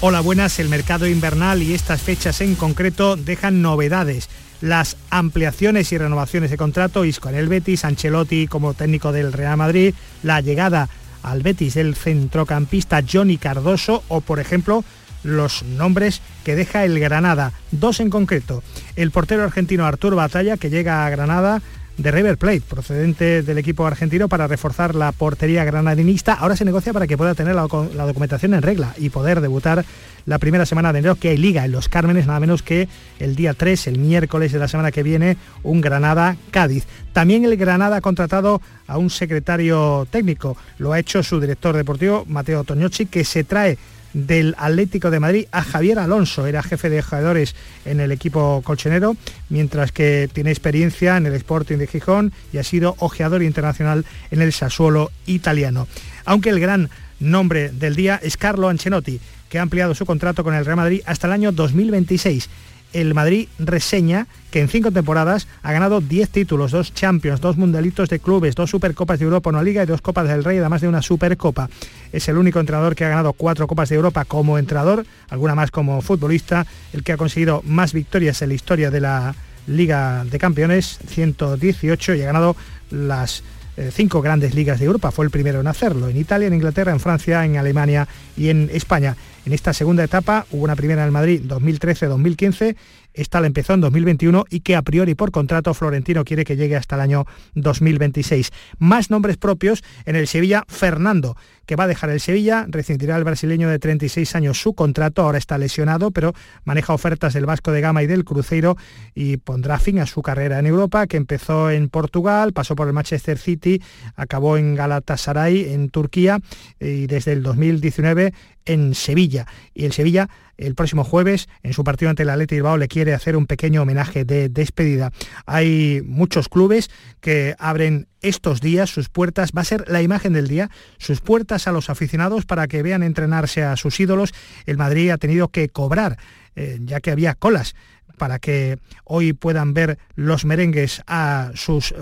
[0.01, 0.59] Hola, buenas.
[0.59, 4.29] El mercado invernal y estas fechas en concreto dejan novedades.
[4.61, 9.55] Las ampliaciones y renovaciones de contrato, Isco en el Betis, Ancelotti como técnico del Real
[9.55, 10.89] Madrid, la llegada
[11.23, 14.83] al Betis del centrocampista Johnny Cardoso o, por ejemplo,
[15.23, 18.63] los nombres que deja el Granada, dos en concreto.
[18.95, 21.61] El portero argentino Arturo Batalla, que llega a Granada
[21.99, 26.33] de River Plate, procedente del equipo argentino para reforzar la portería granadinista.
[26.33, 29.83] Ahora se negocia para que pueda tener la, documentación en regla y poder debutar
[30.25, 32.87] la primera semana de enero que hay liga en los Cármenes, nada menos que
[33.19, 36.85] el día 3, el miércoles de la semana que viene, un Granada-Cádiz.
[37.11, 42.23] También el Granada ha contratado a un secretario técnico, lo ha hecho su director deportivo,
[42.29, 43.77] Mateo Toñochi, que se trae
[44.13, 49.15] del Atlético de Madrid a Javier Alonso, era jefe de jugadores en el equipo colchonero,
[49.49, 54.41] mientras que tiene experiencia en el Sporting de Gijón y ha sido ojeador internacional en
[54.41, 55.87] el Sassuolo italiano.
[56.25, 59.19] Aunque el gran nombre del día es Carlo Ancelotti,
[59.49, 62.49] que ha ampliado su contrato con el Real Madrid hasta el año 2026
[62.93, 68.09] el Madrid reseña que en cinco temporadas ha ganado 10 títulos, dos Champions, dos Mundialitos
[68.09, 70.87] de clubes, dos Supercopas de Europa, una Liga y dos Copas del Rey, además de
[70.87, 71.69] una Supercopa.
[72.11, 75.71] Es el único entrenador que ha ganado cuatro Copas de Europa como entrenador, alguna más
[75.71, 79.35] como futbolista, el que ha conseguido más victorias en la historia de la
[79.67, 82.55] Liga de Campeones, 118, y ha ganado
[82.89, 83.43] las
[83.77, 85.11] eh, cinco grandes ligas de Europa.
[85.11, 88.69] Fue el primero en hacerlo, en Italia, en Inglaterra, en Francia, en Alemania y en
[88.73, 89.15] España.
[89.45, 92.75] En esta segunda etapa hubo una primera en Madrid 2013-2015
[93.21, 96.75] esta la empezó en 2021 y que a priori por contrato Florentino quiere que llegue
[96.75, 98.51] hasta el año 2026.
[98.77, 103.23] Más nombres propios en el Sevilla, Fernando, que va a dejar el Sevilla, rescindirá el
[103.23, 107.81] brasileño de 36 años su contrato, ahora está lesionado, pero maneja ofertas del Vasco de
[107.81, 108.77] Gama y del Cruzeiro
[109.13, 112.93] y pondrá fin a su carrera en Europa, que empezó en Portugal, pasó por el
[112.93, 113.81] Manchester City,
[114.15, 116.39] acabó en Galatasaray, en Turquía,
[116.79, 118.33] y desde el 2019
[118.65, 119.45] en Sevilla.
[119.73, 123.13] Y el Sevilla el próximo jueves en su partido ante el Atleti Bilbao le quiere
[123.13, 125.11] hacer un pequeño homenaje de despedida.
[125.45, 126.89] Hay muchos clubes
[127.21, 131.67] que abren estos días sus puertas, va a ser la imagen del día, sus puertas
[131.67, 134.33] a los aficionados para que vean entrenarse a sus ídolos.
[134.65, 136.17] El Madrid ha tenido que cobrar,
[136.55, 137.75] eh, ya que había colas
[138.19, 141.95] para que hoy puedan ver los merengues a sus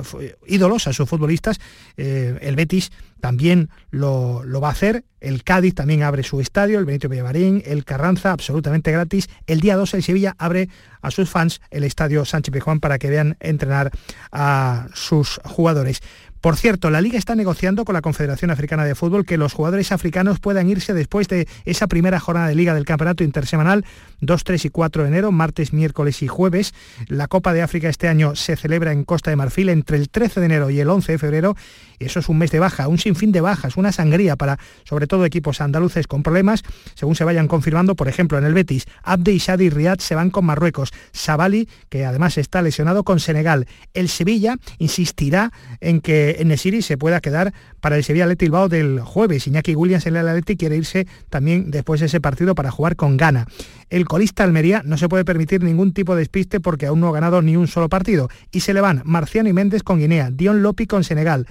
[0.45, 1.59] ídolos, a sus futbolistas.
[1.95, 5.05] Eh, el Betis también lo, va a hacer.
[5.19, 9.29] El Cádiz también abre su estadio, el Benito Villamarín, el Carranza, absolutamente gratis.
[9.47, 10.69] El día 2 el Sevilla abre
[11.01, 13.91] a sus fans el estadio Sánchez Pizjuán para que vean entrenar
[14.31, 16.01] a sus jugadores.
[16.41, 19.91] Por cierto, la Liga está negociando con la Confederación Africana de Fútbol que los jugadores
[19.91, 23.85] africanos puedan irse después de esa primera jornada de Liga del Campeonato Intersemanal
[24.21, 26.73] 2, 3 y 4 de enero, martes, miércoles y jueves.
[27.07, 30.39] La Copa de África este año se celebra en Costa de Marfil entre el 13
[30.39, 31.55] de enero y el 11 de febrero.
[31.99, 35.07] Y eso es un mes de baja, un sinfín de bajas, una sangría para sobre
[35.07, 36.63] todo equipos andaluces con problemas,
[36.95, 40.29] según se vayan confirmando, por ejemplo, en el Betis, Abde y Shadi Riyad se van
[40.29, 43.67] con Marruecos, Sabali, que además está lesionado con Senegal.
[43.93, 49.01] El Sevilla insistirá en que Nesiri se pueda quedar para el Sevilla Athletic Bilbao del
[49.01, 49.47] jueves.
[49.47, 53.17] Iñaki Williams en el Athletic quiere irse también después de ese partido para jugar con
[53.17, 53.47] Ghana.
[53.89, 57.13] El colista Almería no se puede permitir ningún tipo de despiste porque aún no ha
[57.13, 58.29] ganado ni un solo partido.
[58.51, 61.47] Y se le van Marciano y Méndez con Guinea, Dion Lopi con Senegal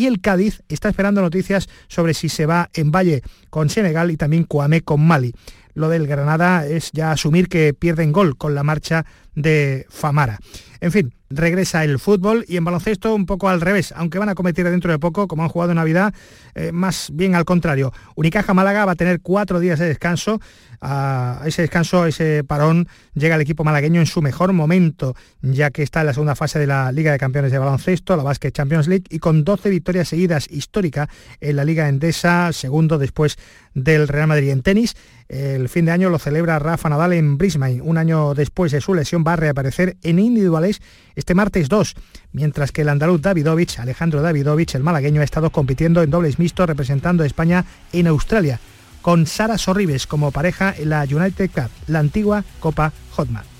[0.00, 4.16] y el Cádiz está esperando noticias sobre si se va en Valle con Senegal y
[4.16, 5.34] también Cuamé con Mali.
[5.80, 10.38] Lo del Granada es ya asumir que pierden gol con la marcha de Famara.
[10.82, 14.34] En fin, regresa el fútbol y en baloncesto un poco al revés, aunque van a
[14.34, 16.12] cometer dentro de poco, como han jugado en Navidad,
[16.54, 17.92] eh, más bien al contrario.
[18.14, 20.40] Unicaja Málaga va a tener cuatro días de descanso.
[20.82, 25.82] A ese descanso, ese parón, llega el equipo malagueño en su mejor momento, ya que
[25.82, 28.88] está en la segunda fase de la Liga de Campeones de Baloncesto, la Basket Champions
[28.88, 33.36] League, y con 12 victorias seguidas histórica en la Liga Endesa, segundo después
[33.74, 34.96] del Real Madrid en tenis.
[35.30, 37.80] El fin de año lo celebra Rafa Nadal en Brisbane.
[37.82, 40.82] Un año después de su lesión va a reaparecer en individuales
[41.14, 41.94] este martes 2,
[42.32, 46.66] mientras que el andaluz Davidovich, Alejandro Davidovich, el malagueño, ha estado compitiendo en dobles mixtos
[46.66, 48.58] representando a España en Australia,
[49.02, 53.59] con Sara Sorribes como pareja en la United Cup, la antigua Copa Hotman.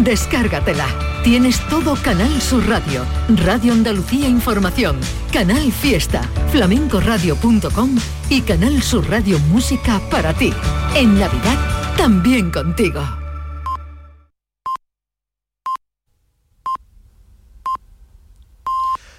[0.00, 0.86] Descárgatela.
[1.22, 3.04] Tienes todo Canal Sur Radio,
[3.44, 4.98] Radio Andalucía Información,
[5.32, 7.96] Canal Fiesta, flamencoradio.com
[8.28, 10.52] y Canal Sur Radio Música para ti.
[10.94, 13.02] En Navidad, también contigo.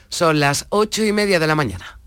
[0.09, 1.99] Son las ocho y media de la mañana.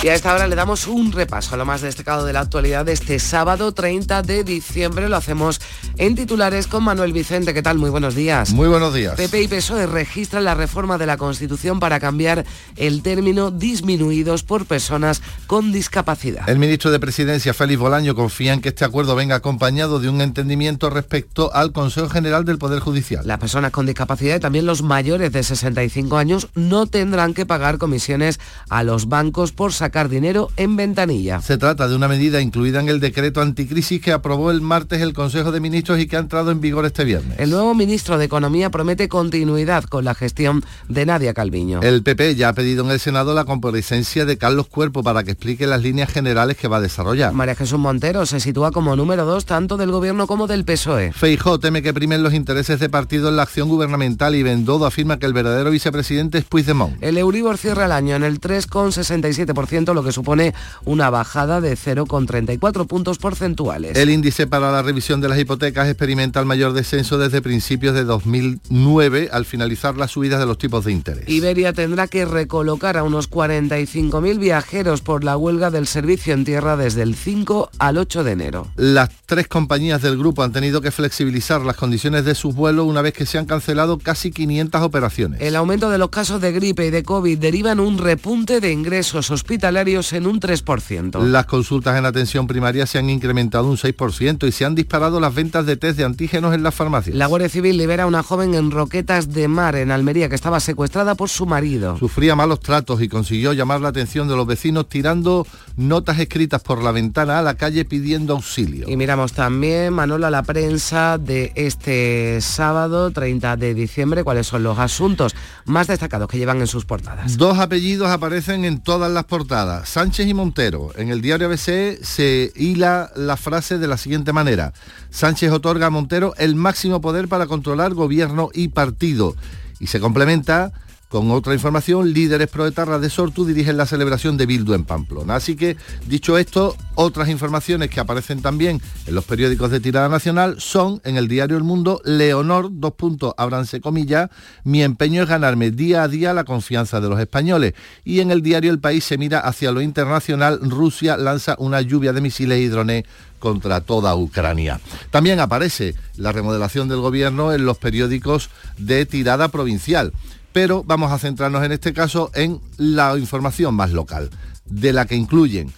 [0.00, 2.84] Y a esta hora le damos un repaso a lo más destacado de la actualidad
[2.84, 5.08] de este sábado 30 de diciembre.
[5.08, 5.60] Lo hacemos
[5.98, 7.52] en titulares con Manuel Vicente.
[7.52, 7.76] ¿Qué tal?
[7.76, 8.52] Muy buenos días.
[8.52, 9.16] Muy buenos días.
[9.16, 12.44] PP y PSOE registran la reforma de la Constitución para cambiar
[12.76, 16.48] el término disminuidos por personas con discapacidad.
[16.48, 20.20] El ministro de Presidencia, Félix Bolaño, confía en que este acuerdo venga acompañado de un
[20.20, 23.26] entendimiento respecto al Consejo General del Poder Judicial.
[23.26, 27.78] Las personas con discapacidad y también los mayores de 65 años no tendrán que pagar
[27.78, 31.40] comisiones a los bancos por sacar dinero en ventanilla.
[31.40, 35.12] Se trata de una medida incluida en el decreto anticrisis que aprobó el martes el
[35.12, 37.38] Consejo de Ministros y que ha entrado en vigor este viernes.
[37.38, 41.80] El nuevo ministro de Economía promete continuidad con la gestión de Nadia Calviño.
[41.82, 45.30] El PP ya ha pedido en el Senado la comparecencia de Carlos Cuerpo para que
[45.30, 47.32] explique las líneas generales que va a desarrollar.
[47.32, 51.12] María Jesús Montero se sitúa como número dos tanto del gobierno como del PSOE.
[51.12, 55.18] Feijó teme que primen los intereses de partido en la acción gubernamental y Bendodo afirma
[55.18, 56.96] que el verdadero vicepresidente es Puigdemont.
[57.00, 62.86] El Euribor cierra el año en el 3,67% lo que supone una bajada de 0,34
[62.86, 63.96] puntos porcentuales.
[63.96, 68.04] El índice para la revisión de las hipotecas experimenta el mayor descenso desde principios de
[68.04, 71.28] 2009 al finalizar las subidas de los tipos de interés.
[71.28, 76.76] Iberia tendrá que recolocar a unos 45.000 viajeros por la huelga del servicio en tierra
[76.76, 78.68] desde el 5 al 8 de enero.
[78.76, 83.02] Las tres compañías del grupo han tenido que flexibilizar las condiciones de sus vuelos una
[83.02, 85.40] vez que se han cancelado casi 500 operaciones.
[85.40, 88.72] El aumento de los casos de gripe y de COVID deriva en un repunte de
[88.72, 91.22] ingresos hospitalarios en un 3%.
[91.22, 95.34] Las consultas en atención primaria se han incrementado un 6% y se han disparado las
[95.34, 97.16] ventas de test de antígenos en las farmacias.
[97.16, 100.60] La Guardia Civil libera a una joven en Roquetas de Mar, en Almería, que estaba
[100.60, 101.98] secuestrada por su marido.
[101.98, 106.82] Sufría malos tratos y consiguió llamar la atención de los vecinos tirando notas escritas por
[106.82, 108.88] la ventana a la calle pidiendo auxilio.
[108.88, 114.78] Y miramos también, Manola, la prensa de este sábado 30 de diciembre, cuáles son los
[114.78, 117.36] asuntos más destacados que llevan en sus portadas.
[117.36, 120.90] Dos apellidos aparecen en todas las portadas Sánchez y Montero.
[120.96, 124.72] En el diario ABC se hila la frase de la siguiente manera.
[125.10, 129.36] Sánchez otorga a Montero el máximo poder para controlar gobierno y partido.
[129.78, 130.72] Y se complementa
[131.08, 135.36] con otra información, líderes proetarras de Sortu dirigen la celebración de Bildu en Pamplona.
[135.36, 140.60] Así que, dicho esto, otras informaciones que aparecen también en los periódicos de tirada nacional
[140.60, 144.28] son, en el diario El Mundo, Leonor, dos puntos, abranse comillas,
[144.64, 147.72] mi empeño es ganarme día a día la confianza de los españoles.
[148.04, 152.12] Y en el diario El País se mira hacia lo internacional, Rusia lanza una lluvia
[152.12, 153.04] de misiles y drones
[153.38, 154.80] contra toda Ucrania.
[155.10, 160.12] También aparece la remodelación del gobierno en los periódicos de tirada provincial
[160.60, 164.28] pero vamos a centrarnos en este caso en la información más local,
[164.64, 165.70] de la que incluyen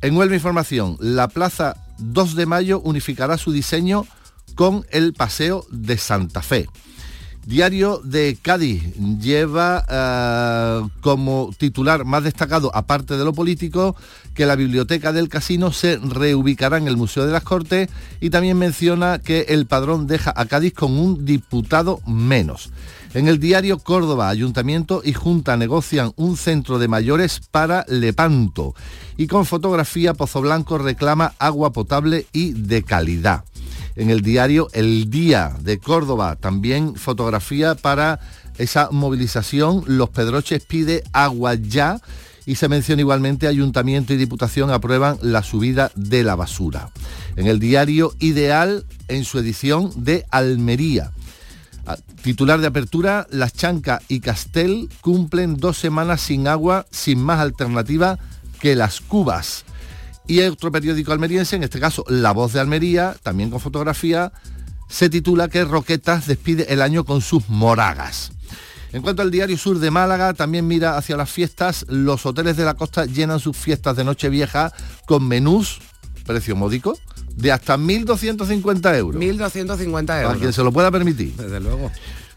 [0.00, 4.06] en Huelva Información, la Plaza 2 de Mayo unificará su diseño
[4.54, 6.68] con el Paseo de Santa Fe.
[7.46, 13.96] Diario de Cádiz lleva eh, como titular más destacado, aparte de lo político,
[14.34, 17.88] que la biblioteca del casino se reubicará en el Museo de las Cortes
[18.20, 22.70] y también menciona que el padrón deja a Cádiz con un diputado menos.
[23.14, 28.74] En el diario Córdoba, Ayuntamiento y Junta negocian un centro de mayores para Lepanto.
[29.16, 33.44] Y con fotografía, Pozo Blanco reclama agua potable y de calidad.
[33.96, 38.20] En el diario El Día de Córdoba, también fotografía para
[38.58, 39.84] esa movilización.
[39.86, 42.00] Los Pedroches pide agua ya
[42.44, 46.90] y se menciona igualmente Ayuntamiento y Diputación aprueban la subida de la basura.
[47.36, 51.12] En el diario Ideal, en su edición de Almería.
[51.90, 57.40] Ah, titular de apertura, Las Chanca y Castel cumplen dos semanas sin agua, sin más
[57.40, 58.18] alternativa
[58.60, 59.64] que las cubas.
[60.26, 64.32] Y otro periódico almeriense, en este caso La Voz de Almería, también con fotografía,
[64.90, 68.32] se titula que Roquetas despide el año con sus moragas.
[68.92, 71.86] En cuanto al diario Sur de Málaga, también mira hacia las fiestas.
[71.88, 74.74] Los hoteles de la costa llenan sus fiestas de Nochevieja
[75.06, 75.78] con menús,
[76.26, 76.98] precio módico,
[77.38, 79.20] de hasta 1.250 euros.
[79.20, 80.06] 1.250 euros.
[80.08, 81.34] Para quien se lo pueda permitir.
[81.34, 81.90] Desde luego.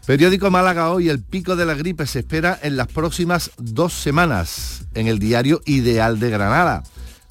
[0.06, 4.84] Periódico Málaga hoy, el pico de la gripe se espera en las próximas dos semanas,
[4.94, 6.82] en el diario Ideal de Granada.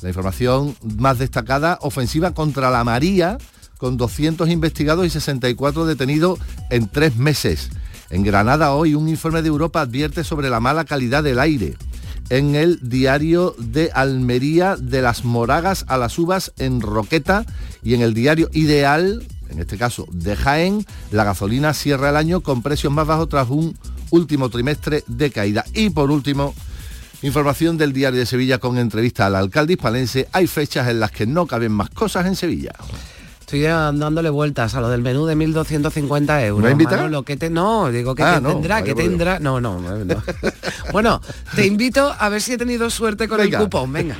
[0.01, 3.37] La información más destacada, ofensiva contra la María,
[3.77, 7.69] con 200 investigados y 64 detenidos en tres meses.
[8.09, 11.75] En Granada hoy un informe de Europa advierte sobre la mala calidad del aire.
[12.31, 17.45] En el diario de Almería, de las moragas a las uvas en Roqueta
[17.83, 22.39] y en el diario Ideal, en este caso de Jaén, la gasolina cierra el año
[22.39, 23.77] con precios más bajos tras un
[24.11, 25.65] último trimestre de caída.
[25.73, 26.55] Y por último,
[27.21, 30.29] información del diario de Sevilla con entrevista al alcalde hispalense.
[30.31, 32.71] Hay fechas en las que no caben más cosas en Sevilla.
[33.51, 36.63] Estoy dándole vueltas a lo del menú de 1.250 euros.
[36.63, 36.91] ¿Me invita?
[36.91, 39.39] Manolo, que te, no, digo que Ah, te no, tendrá, que tendrá.
[39.39, 40.23] No, no, no.
[40.93, 41.19] bueno,
[41.53, 43.57] te invito a ver si he tenido suerte con Venga.
[43.57, 43.91] el cupón.
[43.91, 44.15] Venga.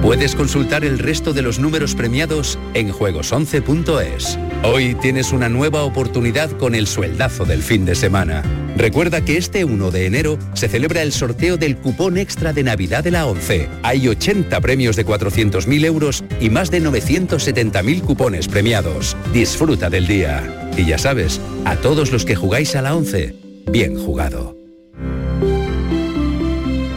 [0.00, 4.38] Puedes consultar el resto de los números premiados en juegos11.es.
[4.62, 8.42] Hoy tienes una nueva oportunidad con el sueldazo del fin de semana.
[8.78, 13.04] Recuerda que este 1 de enero se celebra el sorteo del cupón extra de Navidad
[13.04, 13.68] de la 11.
[13.82, 19.18] Hay 80 premios de 400.000 euros y más de 970.000 cupones premiados.
[19.34, 20.70] Disfruta del día.
[20.78, 23.34] Y ya sabes, a todos los que jugáis a la 11,
[23.70, 24.63] bien jugado.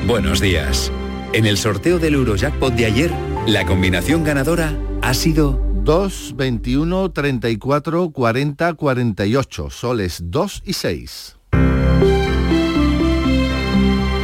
[0.08, 0.90] Buenos días.
[1.34, 3.12] En el sorteo del Eurojackpot de ayer,
[3.46, 9.70] la combinación ganadora ha sido 2, 21, 34, 40, 48.
[9.70, 11.36] Soles 2 y 6.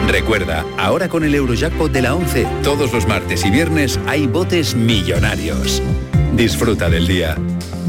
[0.08, 4.76] Recuerda, ahora con el Eurojackpot de la 11, todos los martes y viernes hay botes
[4.76, 5.84] millonarios.
[6.34, 7.36] Disfruta del día.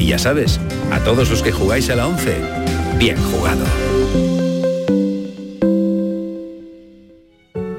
[0.01, 0.59] Y ya sabes,
[0.90, 2.42] a todos los que jugáis a la 11,
[2.99, 3.64] bien jugado.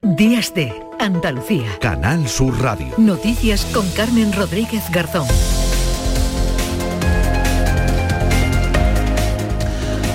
[0.00, 1.76] Días de Andalucía.
[1.80, 2.86] Canal Sur Radio.
[2.98, 5.26] Noticias con Carmen Rodríguez Garzón.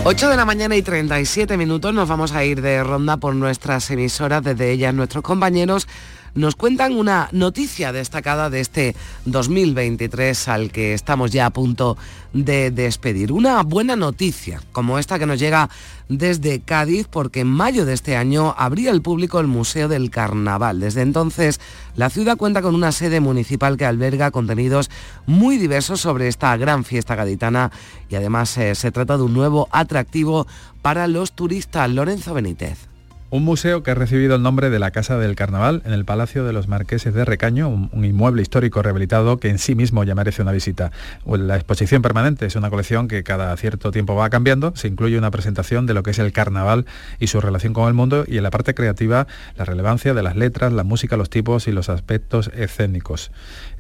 [0.06, 3.92] 8 de la mañana y 37 minutos nos vamos a ir de ronda por nuestras
[3.92, 5.90] emisoras, desde ellas nuestros compañeros
[6.36, 11.98] nos cuentan una noticia destacada de este 2023 al que estamos ya a punto
[12.34, 13.32] de despedir.
[13.32, 15.70] Una buena noticia, como esta que nos llega
[16.10, 20.80] desde Cádiz, porque en mayo de este año abría el público el Museo del Carnaval.
[20.80, 21.60] Desde entonces,
[21.96, 24.90] la ciudad cuenta con una sede municipal que alberga contenidos
[25.28, 27.72] muy diversos sobre esta gran fiesta gaditana
[28.10, 30.48] y además eh, se trata de un nuevo atractivo
[30.82, 31.90] para los turistas.
[31.90, 32.93] Lorenzo Benítez.
[33.34, 36.44] Un museo que ha recibido el nombre de la Casa del Carnaval en el Palacio
[36.44, 40.44] de los Marqueses de Recaño, un, inmueble histórico rehabilitado que en sí mismo ya merece
[40.44, 40.92] una visita.
[41.26, 44.76] La exposición permanente es una colección que cada cierto tiempo va cambiando.
[44.76, 46.86] Se incluye una presentación de lo que es el carnaval
[47.20, 49.26] y su relación con el mundo y en la parte creativa
[49.58, 53.32] la relevancia de las letras, la música, los tipos y los aspectos escénicos.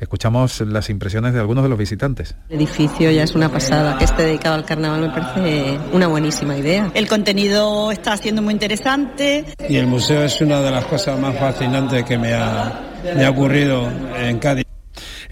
[0.03, 2.35] Escuchamos las impresiones de algunos de los visitantes.
[2.49, 3.97] El edificio ya es una pasada.
[3.97, 6.91] Que esté dedicado al carnaval me parece una buenísima idea.
[6.93, 9.45] El contenido está siendo muy interesante.
[9.69, 12.81] Y el museo es una de las cosas más fascinantes que me ha,
[13.15, 14.62] me ha ocurrido en Cádiz.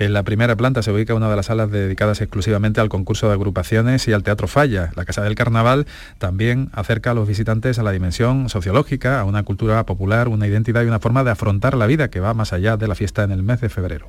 [0.01, 3.33] En la primera planta se ubica una de las salas dedicadas exclusivamente al concurso de
[3.33, 4.89] agrupaciones y al Teatro Falla.
[4.95, 5.85] La Casa del Carnaval
[6.17, 10.81] también acerca a los visitantes a la dimensión sociológica, a una cultura popular, una identidad
[10.81, 13.31] y una forma de afrontar la vida que va más allá de la fiesta en
[13.31, 14.07] el mes de febrero.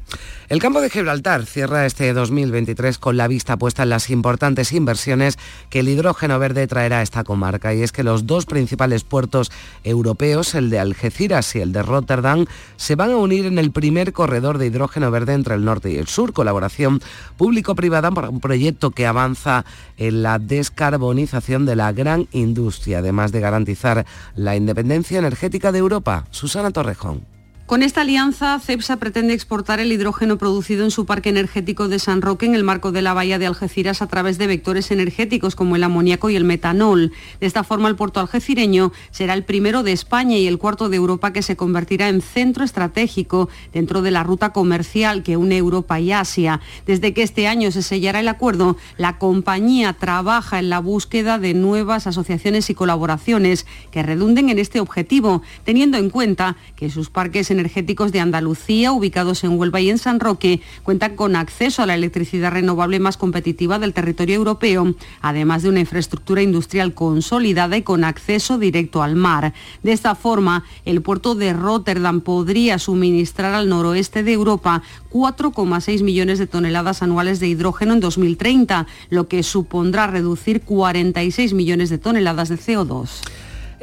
[0.49, 5.39] El campo de Gibraltar cierra este 2023 con la vista puesta en las importantes inversiones
[5.69, 7.75] que el hidrógeno verde traerá a esta comarca.
[7.75, 9.53] Y es que los dos principales puertos
[9.85, 14.15] europeos, el de Algeciras y el de Rotterdam, se van a unir en el primer
[14.15, 17.01] corredor de hidrógeno verde entre el norte y el sur, colaboración
[17.37, 19.65] público-privada para un proyecto que avanza
[19.97, 24.07] en la descarbonización de la gran industria, además de garantizar
[24.37, 26.27] la independencia energética de Europa.
[26.31, 27.32] Susana Torrejón.
[27.67, 32.21] Con esta alianza, CEPSA pretende exportar el hidrógeno producido en su parque energético de San
[32.21, 35.77] Roque en el marco de la bahía de Algeciras a través de vectores energéticos como
[35.77, 37.13] el amoníaco y el metanol.
[37.41, 40.97] De esta forma, el puerto algecireño será el primero de España y el cuarto de
[40.97, 45.99] Europa que se convertirá en centro estratégico dentro de la ruta comercial que une Europa
[46.01, 46.61] y Asia.
[46.85, 51.55] Desde que este año se sellará el acuerdo, la compañía trabaja en la búsqueda de
[51.55, 57.52] nuevas asociaciones y colaboraciones que redunden en este objetivo, teniendo en cuenta que sus parques
[57.53, 61.95] energéticos de Andalucía, ubicados en Huelva y en San Roque, cuentan con acceso a la
[61.95, 68.03] electricidad renovable más competitiva del territorio europeo, además de una infraestructura industrial consolidada y con
[68.03, 69.53] acceso directo al mar.
[69.83, 74.83] De esta forma, el puerto de Rotterdam podría suministrar al noroeste de Europa
[75.13, 81.91] 4,6 millones de toneladas anuales de hidrógeno en 2030, lo que supondrá reducir 46 millones
[81.91, 83.09] de toneladas de CO2.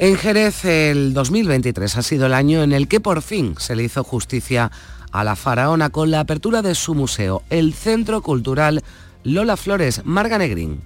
[0.02, 3.82] En Jerez el 2023 ha sido el año en el que por fin se le
[3.82, 4.72] hizo justicia
[5.12, 8.82] a la faraona con la apertura de su museo, el Centro Cultural
[9.24, 10.80] Lola Flores Marga Negrín.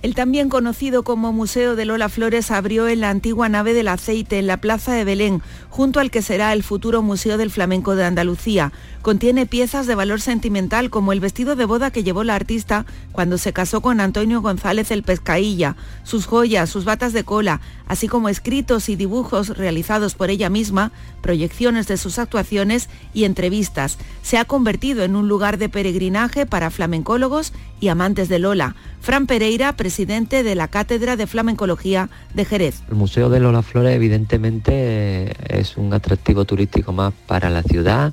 [0.00, 4.38] El también conocido como Museo de Lola Flores abrió en la antigua nave del aceite
[4.38, 8.04] en la Plaza de Belén, junto al que será el futuro Museo del Flamenco de
[8.04, 8.72] Andalucía.
[9.02, 13.38] Contiene piezas de valor sentimental como el vestido de boda que llevó la artista cuando
[13.38, 15.74] se casó con Antonio González el Pescailla,
[16.04, 20.92] sus joyas, sus batas de cola, así como escritos y dibujos realizados por ella misma,
[21.22, 23.98] proyecciones de sus actuaciones y entrevistas.
[24.22, 28.74] Se ha convertido en un lugar de peregrinaje para flamencólogos y amantes de Lola.
[29.00, 32.82] Fran Pereira, presidente de la Cátedra de Flamencología de Jerez.
[32.88, 38.12] El Museo de Lola Flores evidentemente es un atractivo turístico más para la ciudad,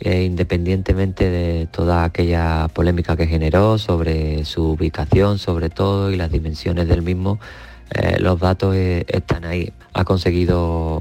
[0.00, 6.30] eh, independientemente de toda aquella polémica que generó sobre su ubicación sobre todo y las
[6.30, 7.38] dimensiones del mismo.
[7.94, 9.72] Eh, los datos eh, están ahí.
[9.92, 11.00] Ha conseguido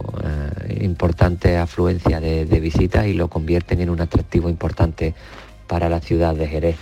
[0.79, 5.15] importante afluencia de visitas y lo convierten en un atractivo importante
[5.67, 6.75] para la ciudad de Jerez.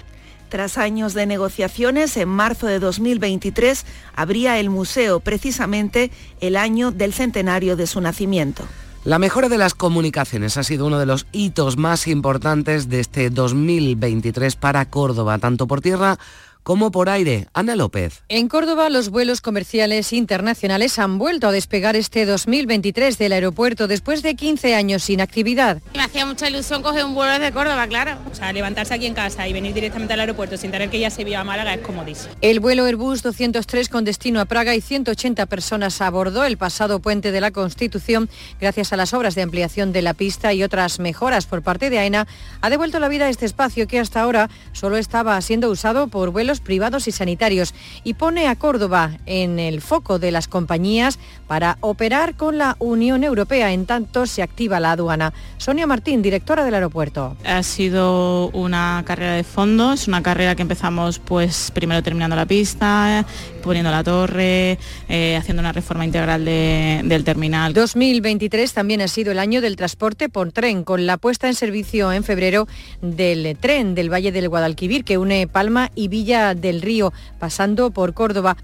[0.51, 7.13] Tras años de negociaciones, en marzo de 2023 abría el museo precisamente el año del
[7.13, 8.65] centenario de su nacimiento.
[9.05, 13.29] La mejora de las comunicaciones ha sido uno de los hitos más importantes de este
[13.29, 16.19] 2023 para Córdoba, tanto por tierra
[16.63, 17.47] como por aire.
[17.53, 18.23] Ana López.
[18.29, 24.21] En Córdoba los vuelos comerciales internacionales han vuelto a despegar este 2023 del aeropuerto después
[24.21, 25.81] de 15 años sin actividad.
[25.93, 28.17] Me hacía mucha ilusión coger un vuelo desde Córdoba, claro.
[28.31, 31.05] O sea, levantarse aquí en casa y venir directamente al aeropuerto sin tener que ir
[31.05, 32.33] a Sevilla a Málaga es comodísimo.
[32.41, 37.31] El vuelo Airbus 203 con destino a Praga y 180 personas abordó el pasado puente
[37.31, 41.45] de la Constitución gracias a las obras de ampliación de la pista y otras mejoras
[41.45, 42.27] por parte de AENA
[42.61, 46.29] ha devuelto la vida a este espacio que hasta ahora solo estaba siendo usado por
[46.31, 47.73] vuelos privados y sanitarios
[48.03, 53.23] y pone a Córdoba en el foco de las compañías para operar con la Unión
[53.23, 55.33] Europea en tanto se activa la aduana.
[55.57, 57.37] Sonia Martín, directora del aeropuerto.
[57.45, 62.45] Ha sido una carrera de fondo, es una carrera que empezamos pues primero terminando la
[62.45, 63.25] pista,
[63.61, 67.73] poniendo la torre, eh, haciendo una reforma integral del terminal.
[67.73, 72.11] 2023 también ha sido el año del transporte por tren, con la puesta en servicio
[72.11, 72.67] en febrero
[73.01, 78.13] del tren del Valle del Guadalquivir que une Palma y Villa del Río, pasando por
[78.13, 78.57] Córdoba.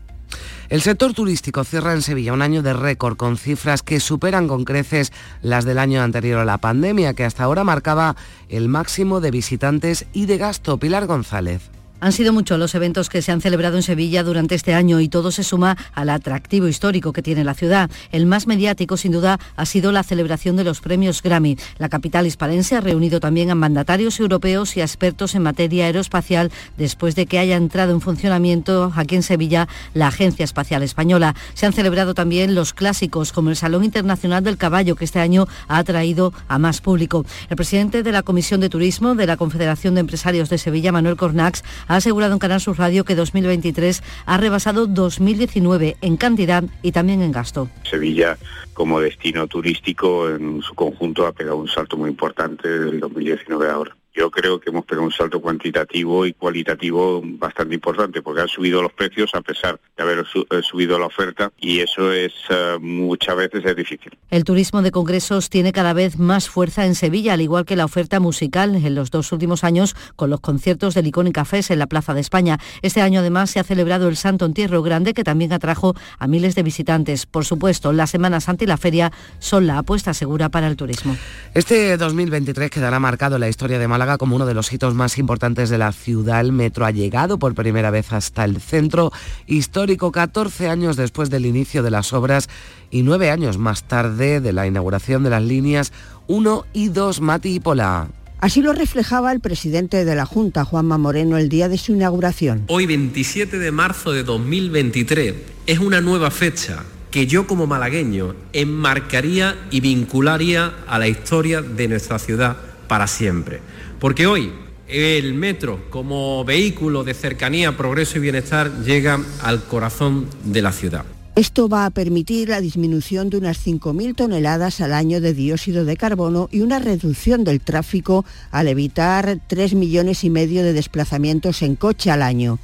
[0.70, 4.66] El sector turístico cierra en Sevilla un año de récord con cifras que superan con
[4.66, 8.18] creces las del año anterior a la pandemia, que hasta ahora marcaba
[8.50, 10.78] el máximo de visitantes y de gasto.
[10.78, 11.77] Pilar González.
[12.00, 15.10] Han sido muchos los eventos que se han celebrado en Sevilla durante este año y
[15.10, 17.90] todo se suma al atractivo histórico que tiene la ciudad.
[18.12, 21.58] El más mediático, sin duda, ha sido la celebración de los premios Grammy.
[21.80, 27.16] La capital hispalense ha reunido también a mandatarios europeos y expertos en materia aeroespacial después
[27.16, 31.34] de que haya entrado en funcionamiento aquí en Sevilla la Agencia Espacial Española.
[31.56, 35.48] Se han celebrado también los clásicos, como el Salón Internacional del Caballo, que este año
[35.68, 37.26] ha atraído a más público.
[37.50, 41.18] El presidente de la Comisión de Turismo de la Confederación de Empresarios de Sevilla, Manuel
[41.18, 46.92] Cornax, ha asegurado en Canal Sur Radio que 2023 ha rebasado 2019 en cantidad y
[46.92, 47.70] también en gasto.
[47.84, 48.38] Sevilla
[48.74, 53.97] como destino turístico en su conjunto ha pegado un salto muy importante del 2019 ahora
[54.18, 58.82] yo creo que hemos pegado un salto cuantitativo y cualitativo bastante importante, porque han subido
[58.82, 63.36] los precios a pesar de haber eh, subido la oferta y eso es eh, muchas
[63.36, 64.18] veces es difícil.
[64.32, 67.86] El turismo de congresos tiene cada vez más fuerza en Sevilla, al igual que la
[67.86, 71.88] oferta musical en los dos últimos años con los conciertos del Icónica Fest en la
[71.88, 72.58] Plaza de España.
[72.82, 76.56] Este año además se ha celebrado el Santo Entierro Grande, que también atrajo a miles
[76.56, 77.28] de visitantes.
[77.28, 81.16] Por supuesto, la Semana Santa y la feria son la apuesta segura para el turismo.
[81.54, 85.18] Este 2023 quedará marcado en la historia de Málaga Como uno de los hitos más
[85.18, 86.40] importantes de la ciudad.
[86.40, 89.12] El metro ha llegado por primera vez hasta el centro
[89.48, 92.48] histórico 14 años después del inicio de las obras
[92.90, 95.92] y nueve años más tarde de la inauguración de las líneas
[96.28, 98.08] 1 y 2 Mati y Pola.
[98.40, 102.66] Así lo reflejaba el presidente de la Junta, Juanma Moreno, el día de su inauguración.
[102.68, 105.34] Hoy, 27 de marzo de 2023,
[105.66, 111.88] es una nueva fecha que yo como malagueño enmarcaría y vincularía a la historia de
[111.88, 113.60] nuestra ciudad para siempre.
[114.00, 114.52] Porque hoy
[114.88, 121.06] el metro como vehículo de cercanía, progreso y bienestar llega al corazón de la ciudad.
[121.38, 125.96] Esto va a permitir la disminución de unas 5.000 toneladas al año de dióxido de
[125.96, 131.76] carbono y una reducción del tráfico al evitar 3 millones y medio de desplazamientos en
[131.76, 132.58] coche al año.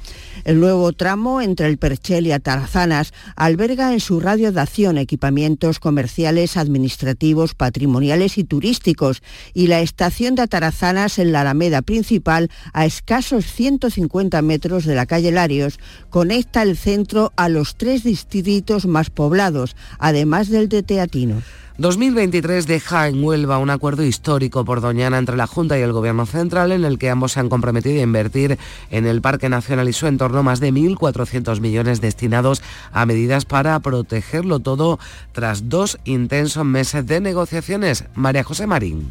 [0.44, 5.80] El nuevo tramo entre el Perchel y Atarazanas alberga en su radio de acción equipamientos
[5.80, 9.22] comerciales, administrativos, patrimoniales y turísticos
[9.54, 15.06] y la estación de Atarazanas en la Alameda principal a escasos 150 metros de la
[15.06, 15.78] calle Larios
[16.10, 21.42] conecta el centro a los tres distritos más poblados, además del de Teatino.
[21.76, 26.24] 2023 deja en Huelva un acuerdo histórico por Doñana entre la Junta y el Gobierno
[26.24, 28.60] Central en el que ambos se han comprometido a invertir
[28.90, 32.62] en el Parque Nacional y su entorno más de 1.400 millones destinados
[32.92, 35.00] a medidas para protegerlo todo
[35.32, 38.04] tras dos intensos meses de negociaciones.
[38.14, 39.10] María José Marín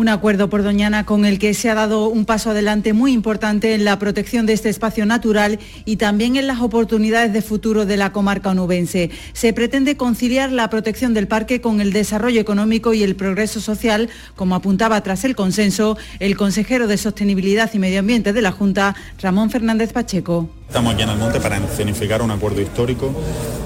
[0.00, 3.74] un acuerdo por Doñana con el que se ha dado un paso adelante muy importante
[3.74, 7.98] en la protección de este espacio natural y también en las oportunidades de futuro de
[7.98, 9.10] la comarca onubense.
[9.34, 14.08] Se pretende conciliar la protección del parque con el desarrollo económico y el progreso social,
[14.36, 18.96] como apuntaba tras el consenso el consejero de Sostenibilidad y Medio Ambiente de la Junta,
[19.20, 20.48] Ramón Fernández Pacheco.
[20.70, 23.12] Estamos aquí en el monte para escenificar un acuerdo histórico.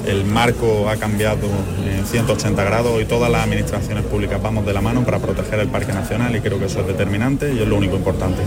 [0.07, 1.49] El marco ha cambiado
[1.87, 5.69] en 180 grados y todas las administraciones públicas vamos de la mano para proteger el
[5.69, 8.43] Parque Nacional y creo que eso es determinante y es lo único importante.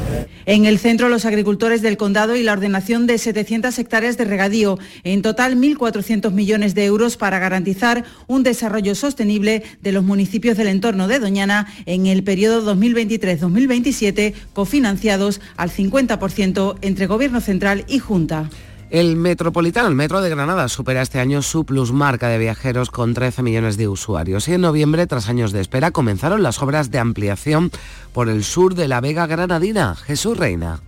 [0.48, 4.80] En el centro, los agricultores del condado y la ordenación de 700 hectáreas de regadío.
[5.04, 10.70] En total, 1.400 millones de euros para garantizar un desarrollo sostenible de los municipios del
[10.70, 18.47] entorno de Doñana en el periodo 2023-2027, cofinanciados al 50% entre Gobierno Central y Junta.
[18.90, 23.44] El Metropolitano, el Metro de Granada, supera este año su plusmarca de viajeros con 13
[23.44, 24.48] millones de usuarios.
[24.48, 27.70] Y en noviembre, tras años de espera, comenzaron las obras de ampliación
[28.14, 29.94] por el sur de la Vega Granadina.
[29.96, 30.80] Jesús Reina.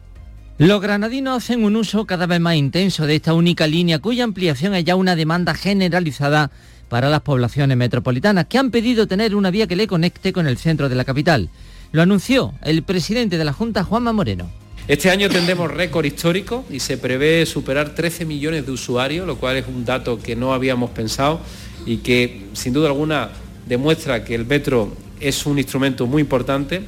[0.57, 4.75] Los granadinos hacen un uso cada vez más intenso de esta única línea, cuya ampliación
[4.75, 6.51] es ya una demanda generalizada
[6.87, 10.57] para las poblaciones metropolitanas, que han pedido tener una vía que le conecte con el
[10.57, 11.49] centro de la capital.
[11.91, 14.49] Lo anunció el presidente de la Junta, Juanma Moreno.
[14.89, 19.57] Este año tendremos récord histórico y se prevé superar 13 millones de usuarios, lo cual
[19.57, 21.41] es un dato que no habíamos pensado
[21.85, 23.29] y que sin duda alguna
[23.67, 26.81] demuestra que el metro es un instrumento muy importante.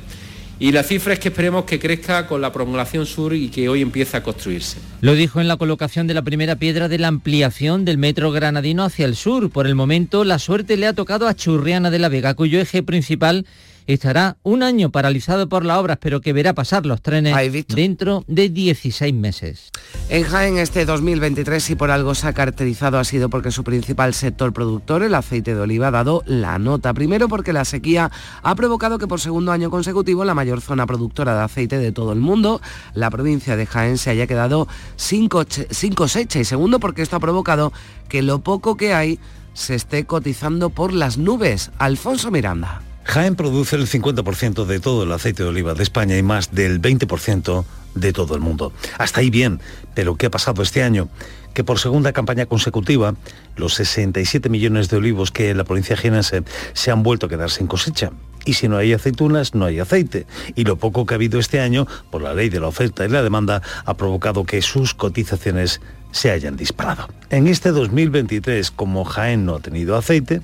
[0.58, 3.84] Y la cifra es que esperemos que crezca con la promulgación sur y que hoy
[3.84, 4.80] empieza a construirse.
[5.02, 8.84] Lo dijo en la colocación de la primera piedra de la ampliación del metro granadino
[8.84, 9.52] hacia el sur.
[9.52, 12.82] Por el momento, la suerte le ha tocado a Churriana de la Vega, cuyo eje
[12.82, 13.46] principal
[13.94, 17.36] estará un año paralizado por las obras, pero que verá pasar los trenes
[17.68, 19.72] dentro de 16 meses.
[20.10, 24.14] En Jaén este 2023, si por algo se ha caracterizado, ha sido porque su principal
[24.14, 26.94] sector productor, el aceite de oliva, ha dado la nota.
[26.94, 28.12] Primero porque la sequía
[28.44, 32.14] ha provocado que por segundo año consecutivo la mayor zona productora de aceite de todo
[32.14, 32.62] el mundo,
[32.94, 35.30] la provincia de Jaén, se haya quedado sin,
[35.70, 36.40] sin cosecha.
[36.40, 37.74] Y segundo porque esto ha provocado
[38.10, 39.20] que lo poco que hay
[39.54, 41.72] se esté cotizando por las nubes.
[41.78, 42.82] Alfonso Miranda.
[43.04, 46.82] Jaén produce el 50% de todo el aceite de oliva de España y más del
[46.82, 48.72] 20% de todo el mundo.
[48.98, 49.60] Hasta ahí bien,
[49.94, 51.10] pero ¿qué ha pasado este año?
[51.54, 53.16] Que por segunda campaña consecutiva,
[53.58, 56.44] los 67 millones de olivos que en la provincia jienense
[56.74, 58.12] se han vuelto a quedar sin cosecha.
[58.46, 60.26] Y si no hay aceitunas, no hay aceite.
[60.56, 63.10] Y lo poco que ha habido este año, por la ley de la oferta y
[63.10, 65.82] la demanda, ha provocado que sus cotizaciones
[66.12, 67.08] se hayan disparado.
[67.30, 70.42] En este 2023, como Jaén no ha tenido aceite,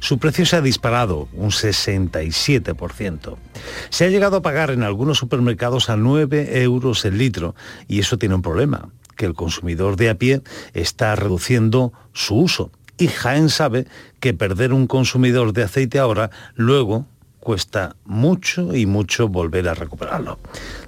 [0.00, 3.36] su precio se ha disparado un 67%.
[3.90, 7.54] Se ha llegado a pagar en algunos supermercados a 9 euros el litro
[7.86, 10.42] y eso tiene un problema, que el consumidor de a pie
[10.74, 12.70] está reduciendo su uso.
[12.96, 13.86] Y Jaén sabe
[14.20, 17.06] que perder un consumidor de aceite ahora luego
[17.48, 20.38] cuesta mucho y mucho volver a recuperarlo.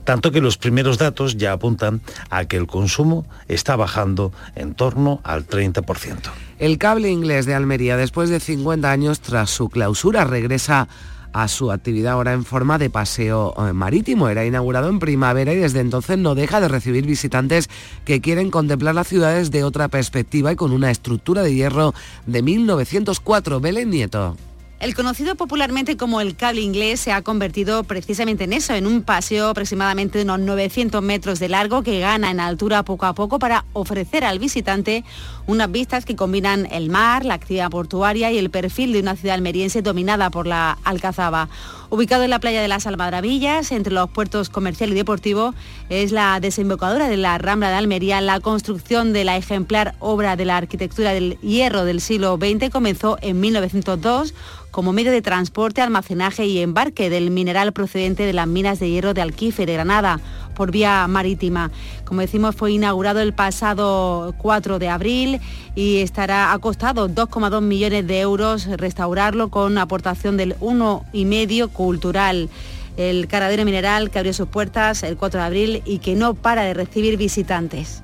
[0.04, 5.22] Tanto que los primeros datos ya apuntan a que el consumo está bajando en torno
[5.24, 6.18] al 30%.
[6.58, 10.86] El cable inglés de Almería, después de 50 años tras su clausura, regresa
[11.32, 14.28] a su actividad ahora en forma de paseo eh, marítimo.
[14.28, 17.70] Era inaugurado en primavera y desde entonces no deja de recibir visitantes
[18.04, 21.94] que quieren contemplar las ciudades de otra perspectiva y con una estructura de hierro
[22.26, 23.60] de 1904.
[23.60, 24.36] Belén Nieto.
[24.80, 29.02] El conocido popularmente como el cable inglés se ha convertido precisamente en eso, en un
[29.02, 33.38] paseo aproximadamente de unos 900 metros de largo que gana en altura poco a poco
[33.38, 35.04] para ofrecer al visitante
[35.46, 39.34] unas vistas que combinan el mar, la actividad portuaria y el perfil de una ciudad
[39.34, 41.50] almeriense dominada por la Alcazaba.
[41.90, 45.54] Ubicado en la playa de las Almadrabillas, entre los puertos comercial y deportivo,
[45.88, 48.20] es la desembocadura de la Rambla de Almería.
[48.20, 53.18] La construcción de la ejemplar obra de la arquitectura del hierro del siglo XX comenzó
[53.22, 54.34] en 1902
[54.70, 59.14] como medio de transporte, almacenaje y embarque del mineral procedente de las minas de hierro
[59.14, 60.20] de Alquife de Granada
[60.54, 61.70] por vía marítima.
[62.04, 65.40] Como decimos, fue inaugurado el pasado 4 de abril
[65.74, 72.48] y estará a costado 2,2 millones de euros restaurarlo con aportación del 1,5 cultural
[72.96, 76.62] el caradero mineral que abrió sus puertas el 4 de abril y que no para
[76.62, 78.02] de recibir visitantes.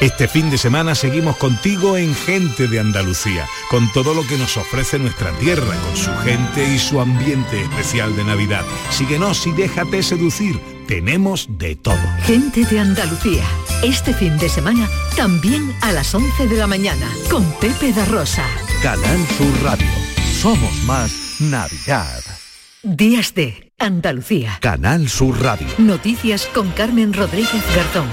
[0.00, 4.56] Este fin de semana seguimos contigo en Gente de Andalucía, con todo lo que nos
[4.56, 8.64] ofrece nuestra tierra, con su gente y su ambiente especial de Navidad.
[8.88, 10.58] Síguenos y déjate seducir.
[10.88, 12.00] Tenemos de todo.
[12.22, 13.44] Gente de Andalucía.
[13.84, 18.46] Este fin de semana también a las 11 de la mañana con Pepe da Rosa.
[18.82, 19.86] Canal Sur Radio.
[20.40, 22.22] Somos más Navidad.
[22.82, 24.56] Días de Andalucía.
[24.62, 25.68] Canal Sur Radio.
[25.76, 28.08] Noticias con Carmen Rodríguez Garzón.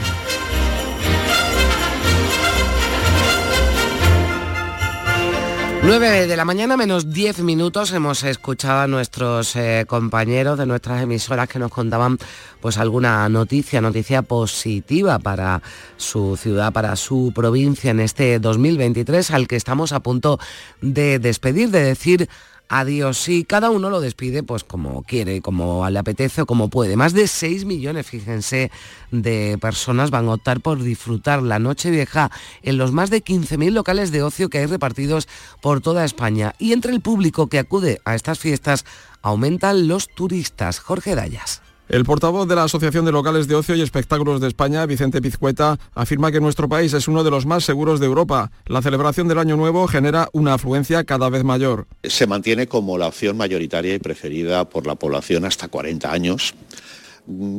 [5.87, 11.01] 9 de la mañana menos 10 minutos hemos escuchado a nuestros eh, compañeros de nuestras
[11.01, 12.17] emisoras que nos contaban
[12.59, 15.61] pues alguna noticia, noticia positiva para
[15.95, 20.39] su ciudad, para su provincia en este 2023 al que estamos a punto
[20.81, 22.27] de despedir, de decir
[22.69, 23.29] adiós.
[23.29, 26.95] Y cada uno lo despide pues como quiere, como le apetece o como puede.
[26.95, 28.71] Más de 6 millones, fíjense,
[29.11, 33.71] de personas van a optar por disfrutar la noche vieja en los más de 15.000
[33.71, 35.27] locales de ocio que hay repartidos
[35.61, 36.55] por toda España.
[36.59, 38.85] Y entre el público que acude a estas fiestas
[39.21, 40.79] aumentan los turistas.
[40.79, 41.66] Jorge Dayas.
[41.89, 45.79] El portavoz de la Asociación de Locales de Ocio y Espectáculos de España, Vicente Pizcueta,
[45.95, 48.51] afirma que nuestro país es uno de los más seguros de Europa.
[48.65, 51.87] La celebración del Año Nuevo genera una afluencia cada vez mayor.
[52.03, 56.53] Se mantiene como la opción mayoritaria y preferida por la población hasta 40 años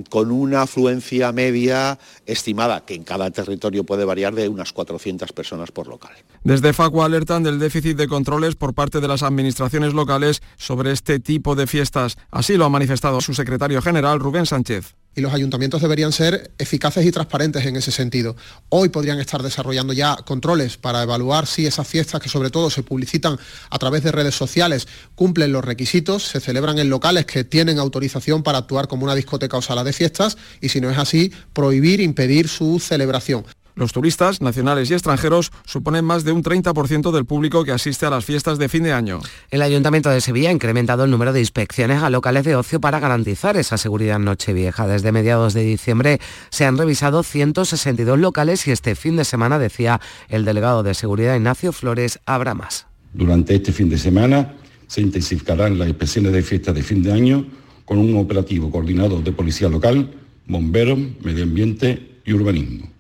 [0.09, 5.71] con una afluencia media estimada, que en cada territorio puede variar de unas 400 personas
[5.71, 6.13] por local.
[6.45, 11.21] Desde Facua alertan del déficit de controles por parte de las administraciones locales sobre este
[11.21, 12.17] tipo de fiestas.
[12.31, 17.05] Así lo ha manifestado su secretario general, Rubén Sánchez y los ayuntamientos deberían ser eficaces
[17.05, 18.37] y transparentes en ese sentido.
[18.69, 22.85] Hoy podrían estar desarrollando ya controles para evaluar si esas fiestas que sobre todo se
[22.85, 23.37] publicitan
[23.69, 28.45] a través de redes sociales cumplen los requisitos, se celebran en locales que tienen autorización
[28.45, 32.01] para actuar como una discoteca o sala de fiestas y si no es así, prohibir,
[32.01, 33.45] impedir su celebración.
[33.79, 38.11] Los turistas, nacionales y extranjeros, suponen más de un 30% del público que asiste a
[38.11, 39.21] las fiestas de fin de año.
[39.53, 42.99] El Ayuntamiento de Sevilla ha incrementado el número de inspecciones a locales de ocio para
[42.99, 44.89] garantizar esa seguridad nochevieja.
[44.89, 46.19] Desde mediados de diciembre
[46.51, 51.37] se han revisado 162 locales y este fin de semana, decía el delegado de Seguridad
[51.37, 52.89] Ignacio Flores, habrá más.
[53.15, 54.57] Durante este fin de semana
[54.89, 57.47] se intensificarán las inspecciones de fiestas de fin de año
[57.85, 60.11] con un operativo coordinado de policía local,
[60.49, 62.98] bomberos, medio ambiente y urbanismo.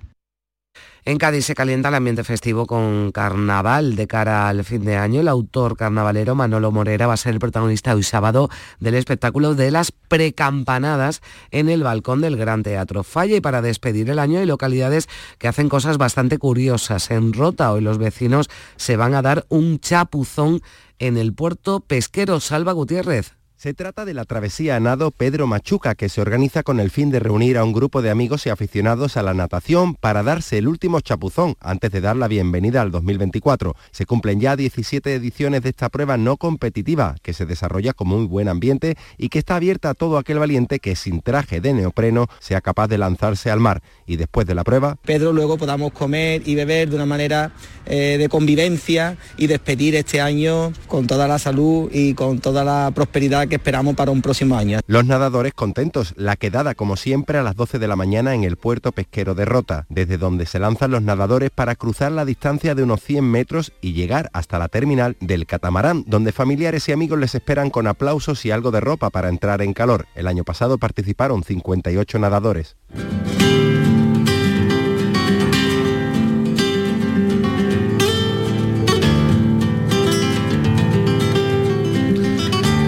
[1.08, 5.22] En Cádiz se calienta el ambiente festivo con carnaval de cara al fin de año.
[5.22, 9.70] El autor carnavalero Manolo Morera va a ser el protagonista hoy sábado del espectáculo de
[9.70, 13.36] las precampanadas en el balcón del Gran Teatro Falla.
[13.36, 17.10] Y para despedir el año hay localidades que hacen cosas bastante curiosas.
[17.10, 20.60] En Rota hoy los vecinos se van a dar un chapuzón
[20.98, 23.37] en el puerto pesquero Salva Gutiérrez.
[23.58, 27.10] Se trata de la travesía a nado Pedro Machuca, que se organiza con el fin
[27.10, 30.68] de reunir a un grupo de amigos y aficionados a la natación para darse el
[30.68, 33.74] último chapuzón antes de dar la bienvenida al 2024.
[33.90, 38.26] Se cumplen ya 17 ediciones de esta prueba no competitiva, que se desarrolla con muy
[38.26, 42.28] buen ambiente y que está abierta a todo aquel valiente que sin traje de neopreno
[42.38, 43.82] sea capaz de lanzarse al mar.
[44.06, 44.98] Y después de la prueba...
[45.04, 47.50] Pedro, luego podamos comer y beber de una manera
[47.86, 52.92] eh, de convivencia y despedir este año con toda la salud y con toda la
[52.94, 54.80] prosperidad que esperamos para un próximo año.
[54.86, 58.56] Los nadadores contentos, la quedada como siempre a las 12 de la mañana en el
[58.56, 62.82] puerto pesquero de Rota, desde donde se lanzan los nadadores para cruzar la distancia de
[62.82, 67.34] unos 100 metros y llegar hasta la terminal del catamarán, donde familiares y amigos les
[67.34, 70.06] esperan con aplausos y algo de ropa para entrar en calor.
[70.14, 72.76] El año pasado participaron 58 nadadores.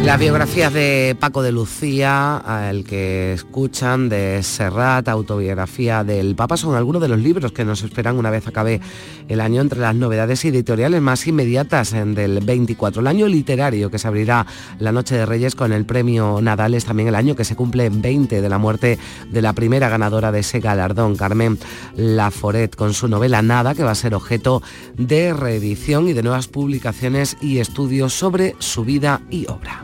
[0.04, 6.74] Las biografías de Paco de Lucía, el que escuchan, de Serrat, autobiografía del Papa, son
[6.74, 8.80] algunos de los libros que nos esperan una vez acabe
[9.28, 13.02] el año entre las novedades editoriales más inmediatas del 24.
[13.02, 14.46] El año literario que se abrirá
[14.78, 17.90] la Noche de Reyes con el premio Nadal es también el año que se cumple
[17.90, 18.98] 20 de la muerte
[19.30, 21.58] de la primera ganadora de ese galardón, Carmen
[21.94, 24.62] Laforet, con su novela Nada, que va a ser objeto
[24.96, 29.82] de reedición y de nuevas publicaciones y estudios sobre su vida y obra.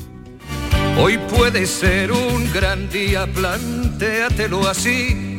[0.98, 5.38] Hoy puede ser un gran día, plantéatelo así.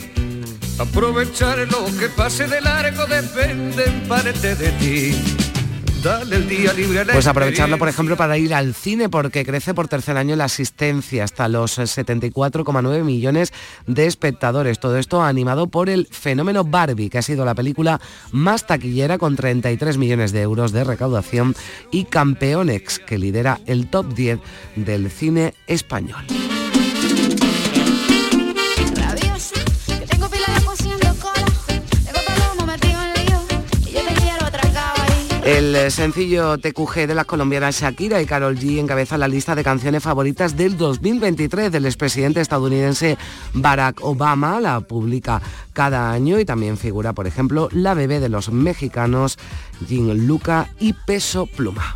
[0.77, 5.46] Aprovechar lo que pase de largo depende en parte de ti.
[7.11, 11.23] Pues aprovecharlo, por ejemplo, para ir al cine, porque crece por tercer año la asistencia
[11.23, 13.51] hasta los 74,9 millones
[13.87, 14.79] de espectadores.
[14.79, 17.99] Todo esto animado por el fenómeno Barbie, que ha sido la película
[18.31, 21.55] más taquillera con 33 millones de euros de recaudación,
[21.91, 24.39] y Campeonex, que lidera el top 10
[24.75, 26.25] del cine español.
[35.47, 40.03] El sencillo TQG de las colombianas Shakira y Carol G encabeza la lista de canciones
[40.03, 43.17] favoritas del 2023 del expresidente estadounidense
[43.53, 44.59] Barack Obama.
[44.59, 45.41] La publica
[45.71, 49.39] cada año y también figura, por ejemplo, la bebé de los mexicanos
[49.87, 51.95] Jean Luca y Peso Pluma.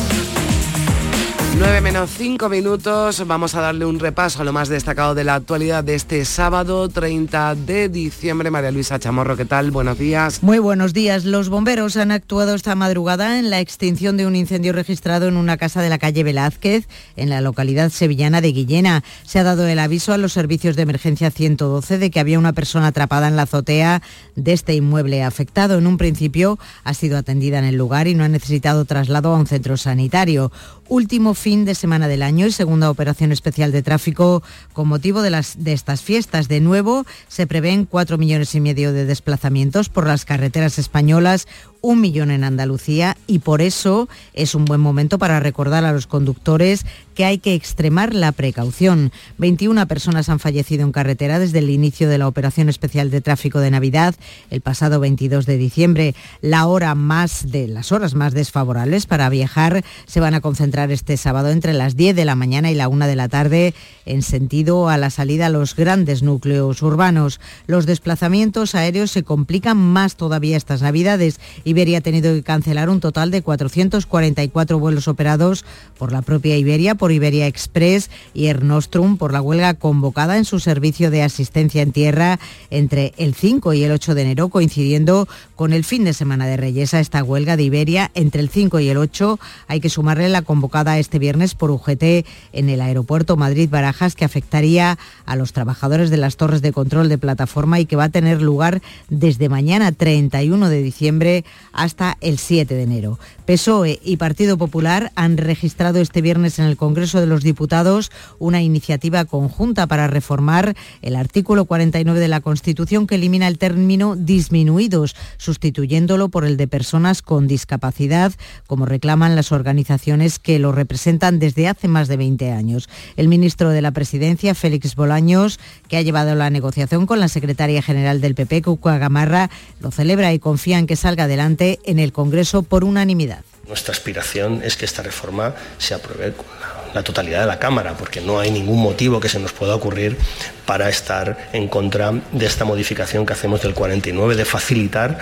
[1.57, 5.35] 9 menos 5 minutos, vamos a darle un repaso a lo más destacado de la
[5.35, 8.49] actualidad de este sábado 30 de diciembre.
[8.49, 9.69] María Luisa Chamorro, ¿qué tal?
[9.69, 10.41] Buenos días.
[10.41, 11.25] Muy buenos días.
[11.25, 15.57] Los bomberos han actuado esta madrugada en la extinción de un incendio registrado en una
[15.57, 19.03] casa de la calle Velázquez, en la localidad sevillana de Guillena.
[19.23, 22.53] Se ha dado el aviso a los servicios de emergencia 112 de que había una
[22.53, 24.01] persona atrapada en la azotea
[24.35, 25.77] de este inmueble afectado.
[25.77, 29.37] En un principio ha sido atendida en el lugar y no ha necesitado traslado a
[29.37, 30.51] un centro sanitario
[30.91, 35.29] último fin de semana del año y segunda operación especial de tráfico con motivo de,
[35.29, 36.49] las, de estas fiestas.
[36.49, 41.47] De nuevo, se prevén cuatro millones y medio de desplazamientos por las carreteras españolas,
[41.81, 46.07] un millón en Andalucía y por eso es un buen momento para recordar a los
[46.07, 49.11] conductores que hay que extremar la precaución.
[49.37, 53.59] 21 personas han fallecido en carretera desde el inicio de la operación especial de tráfico
[53.59, 54.15] de Navidad
[54.49, 56.15] el pasado 22 de diciembre.
[56.41, 61.17] La hora más de las horas más desfavorables para viajar se van a concentrar este
[61.17, 63.73] sábado entre las 10 de la mañana y la 1 de la tarde
[64.05, 67.39] en sentido a la salida a los grandes núcleos urbanos.
[67.67, 71.39] Los desplazamientos aéreos se complican más todavía estas Navidades
[71.71, 75.65] Iberia ha tenido que cancelar un total de 444 vuelos operados
[75.97, 80.45] por la propia Iberia, por Iberia Express y Air Nostrum por la huelga convocada en
[80.45, 85.27] su servicio de asistencia en tierra entre el 5 y el 8 de enero, coincidiendo
[85.55, 88.79] con el fin de semana de Reyes a esta huelga de Iberia entre el 5
[88.79, 89.39] y el 8.
[89.67, 94.97] Hay que sumarle la convocada este viernes por UGT en el aeropuerto Madrid-Barajas que afectaría
[95.25, 98.41] a los trabajadores de las torres de control de plataforma y que va a tener
[98.41, 103.19] lugar desde mañana 31 de diciembre hasta el 7 de enero.
[103.45, 108.61] PSOE y Partido Popular han registrado este viernes en el Congreso de los Diputados una
[108.61, 115.15] iniciativa conjunta para reformar el artículo 49 de la Constitución que elimina el término disminuidos,
[115.37, 118.31] sustituyéndolo por el de personas con discapacidad,
[118.67, 122.89] como reclaman las organizaciones que lo representan desde hace más de 20 años.
[123.17, 127.81] El ministro de la Presidencia, Félix Bolaños, que ha llevado la negociación con la secretaria
[127.81, 132.11] general del PP, Cuca Gamarra, lo celebra y confía en que salga adelante en el
[132.11, 133.40] Congreso por unanimidad.
[133.71, 136.45] Nuestra aspiración es que esta reforma se apruebe con
[136.93, 140.17] la, totalidad de la Cámara, porque no hay ningún motivo que se nos pueda ocurrir
[140.65, 145.19] para estar en contra de esta modificación que hacemos del 49, de facilitar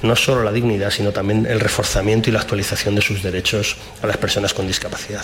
[0.00, 4.06] no solo la dignidad, sino también el reforzamiento y la actualización de sus derechos a
[4.06, 5.22] las personas con discapacidad.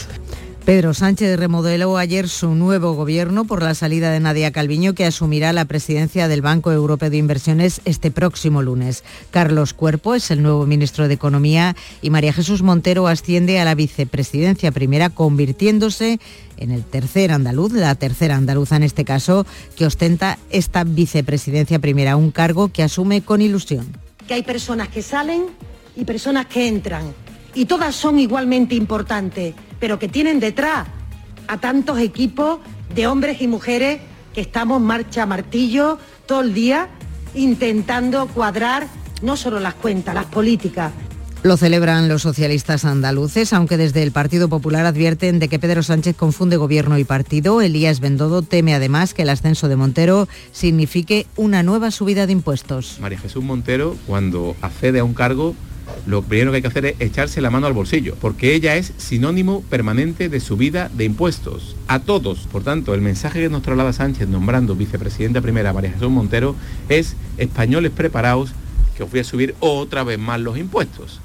[0.65, 5.55] Pedro Sánchez remodeló ayer su nuevo gobierno por la salida de Nadia Calviño, que asumirá
[5.55, 9.03] la presidencia del Banco Europeo de Inversiones este próximo lunes.
[9.31, 13.75] Carlos Cuerpo es el nuevo ministro de Economía y María Jesús Montero asciende a la
[13.75, 16.21] vicepresidencia primera, convirtiéndose
[16.59, 19.47] en el tercer andaluz, la tercera andaluza en este caso,
[19.77, 23.97] que ostenta esta vicepresidencia primera, un cargo que asume con ilusión.
[24.29, 25.47] Que hay personas que salen
[25.97, 27.15] y personas que entran,
[27.55, 30.87] y todas son igualmente importantes pero que tienen detrás
[31.49, 32.61] a tantos equipos
[32.95, 34.01] de hombres y mujeres
[34.33, 36.89] que estamos marcha martillo todo el día
[37.35, 38.87] intentando cuadrar
[39.23, 40.93] no solo las cuentas, las políticas.
[41.43, 46.15] Lo celebran los socialistas andaluces, aunque desde el Partido Popular advierten de que Pedro Sánchez
[46.15, 47.63] confunde gobierno y partido.
[47.63, 52.99] Elías Bendodo teme además que el ascenso de Montero signifique una nueva subida de impuestos.
[53.01, 55.55] María Jesús Montero, cuando accede a un cargo,
[56.07, 58.93] lo primero que hay que hacer es echarse la mano al bolsillo, porque ella es
[58.97, 62.49] sinónimo permanente de subida de impuestos a todos.
[62.51, 66.55] Por tanto, el mensaje que nos traslada Sánchez nombrando vicepresidenta primera María Jesús Montero
[66.89, 68.53] es españoles preparados
[68.97, 71.21] que os voy a subir otra vez más los impuestos.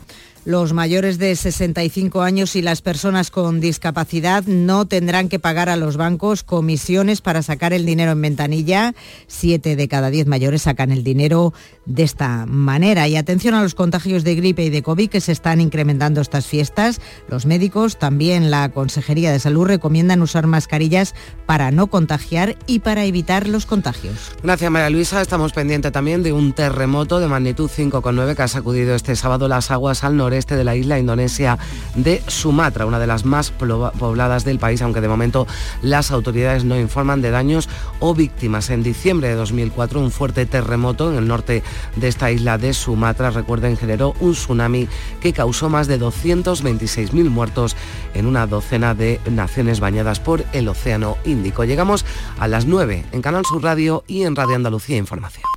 [0.45, 5.75] Los mayores de 65 años y las personas con discapacidad no tendrán que pagar a
[5.75, 8.93] los bancos comisiones para sacar el dinero en ventanilla.
[9.25, 11.51] Siete de cada diez mayores sacan el dinero
[11.87, 13.07] de esta manera.
[13.07, 16.45] Y atención a los contagios de gripe y de COVID que se están incrementando estas
[16.45, 17.01] fiestas.
[17.27, 21.15] Los médicos, también la Consejería de Salud, recomiendan usar mascarillas
[21.47, 24.31] para no contagiar y para evitar los contagios.
[24.43, 25.23] Gracias María Luisa.
[25.23, 29.71] Estamos pendientes también de un terremoto de magnitud 5,9 que ha sacudido este sábado las
[29.71, 31.57] aguas al noreste este de la isla indonesia
[31.95, 35.47] de Sumatra, una de las más pobladas del país, aunque de momento
[35.81, 37.69] las autoridades no informan de daños
[37.99, 38.69] o víctimas.
[38.69, 41.63] En diciembre de 2004, un fuerte terremoto en el norte
[41.95, 44.87] de esta isla de Sumatra, recuerden, generó un tsunami
[45.21, 47.75] que causó más de 226.000 muertos
[48.13, 51.63] en una docena de naciones bañadas por el Océano Índico.
[51.63, 52.05] Llegamos
[52.39, 55.54] a las 9 en Canal Sur Radio y en Radio Andalucía Información.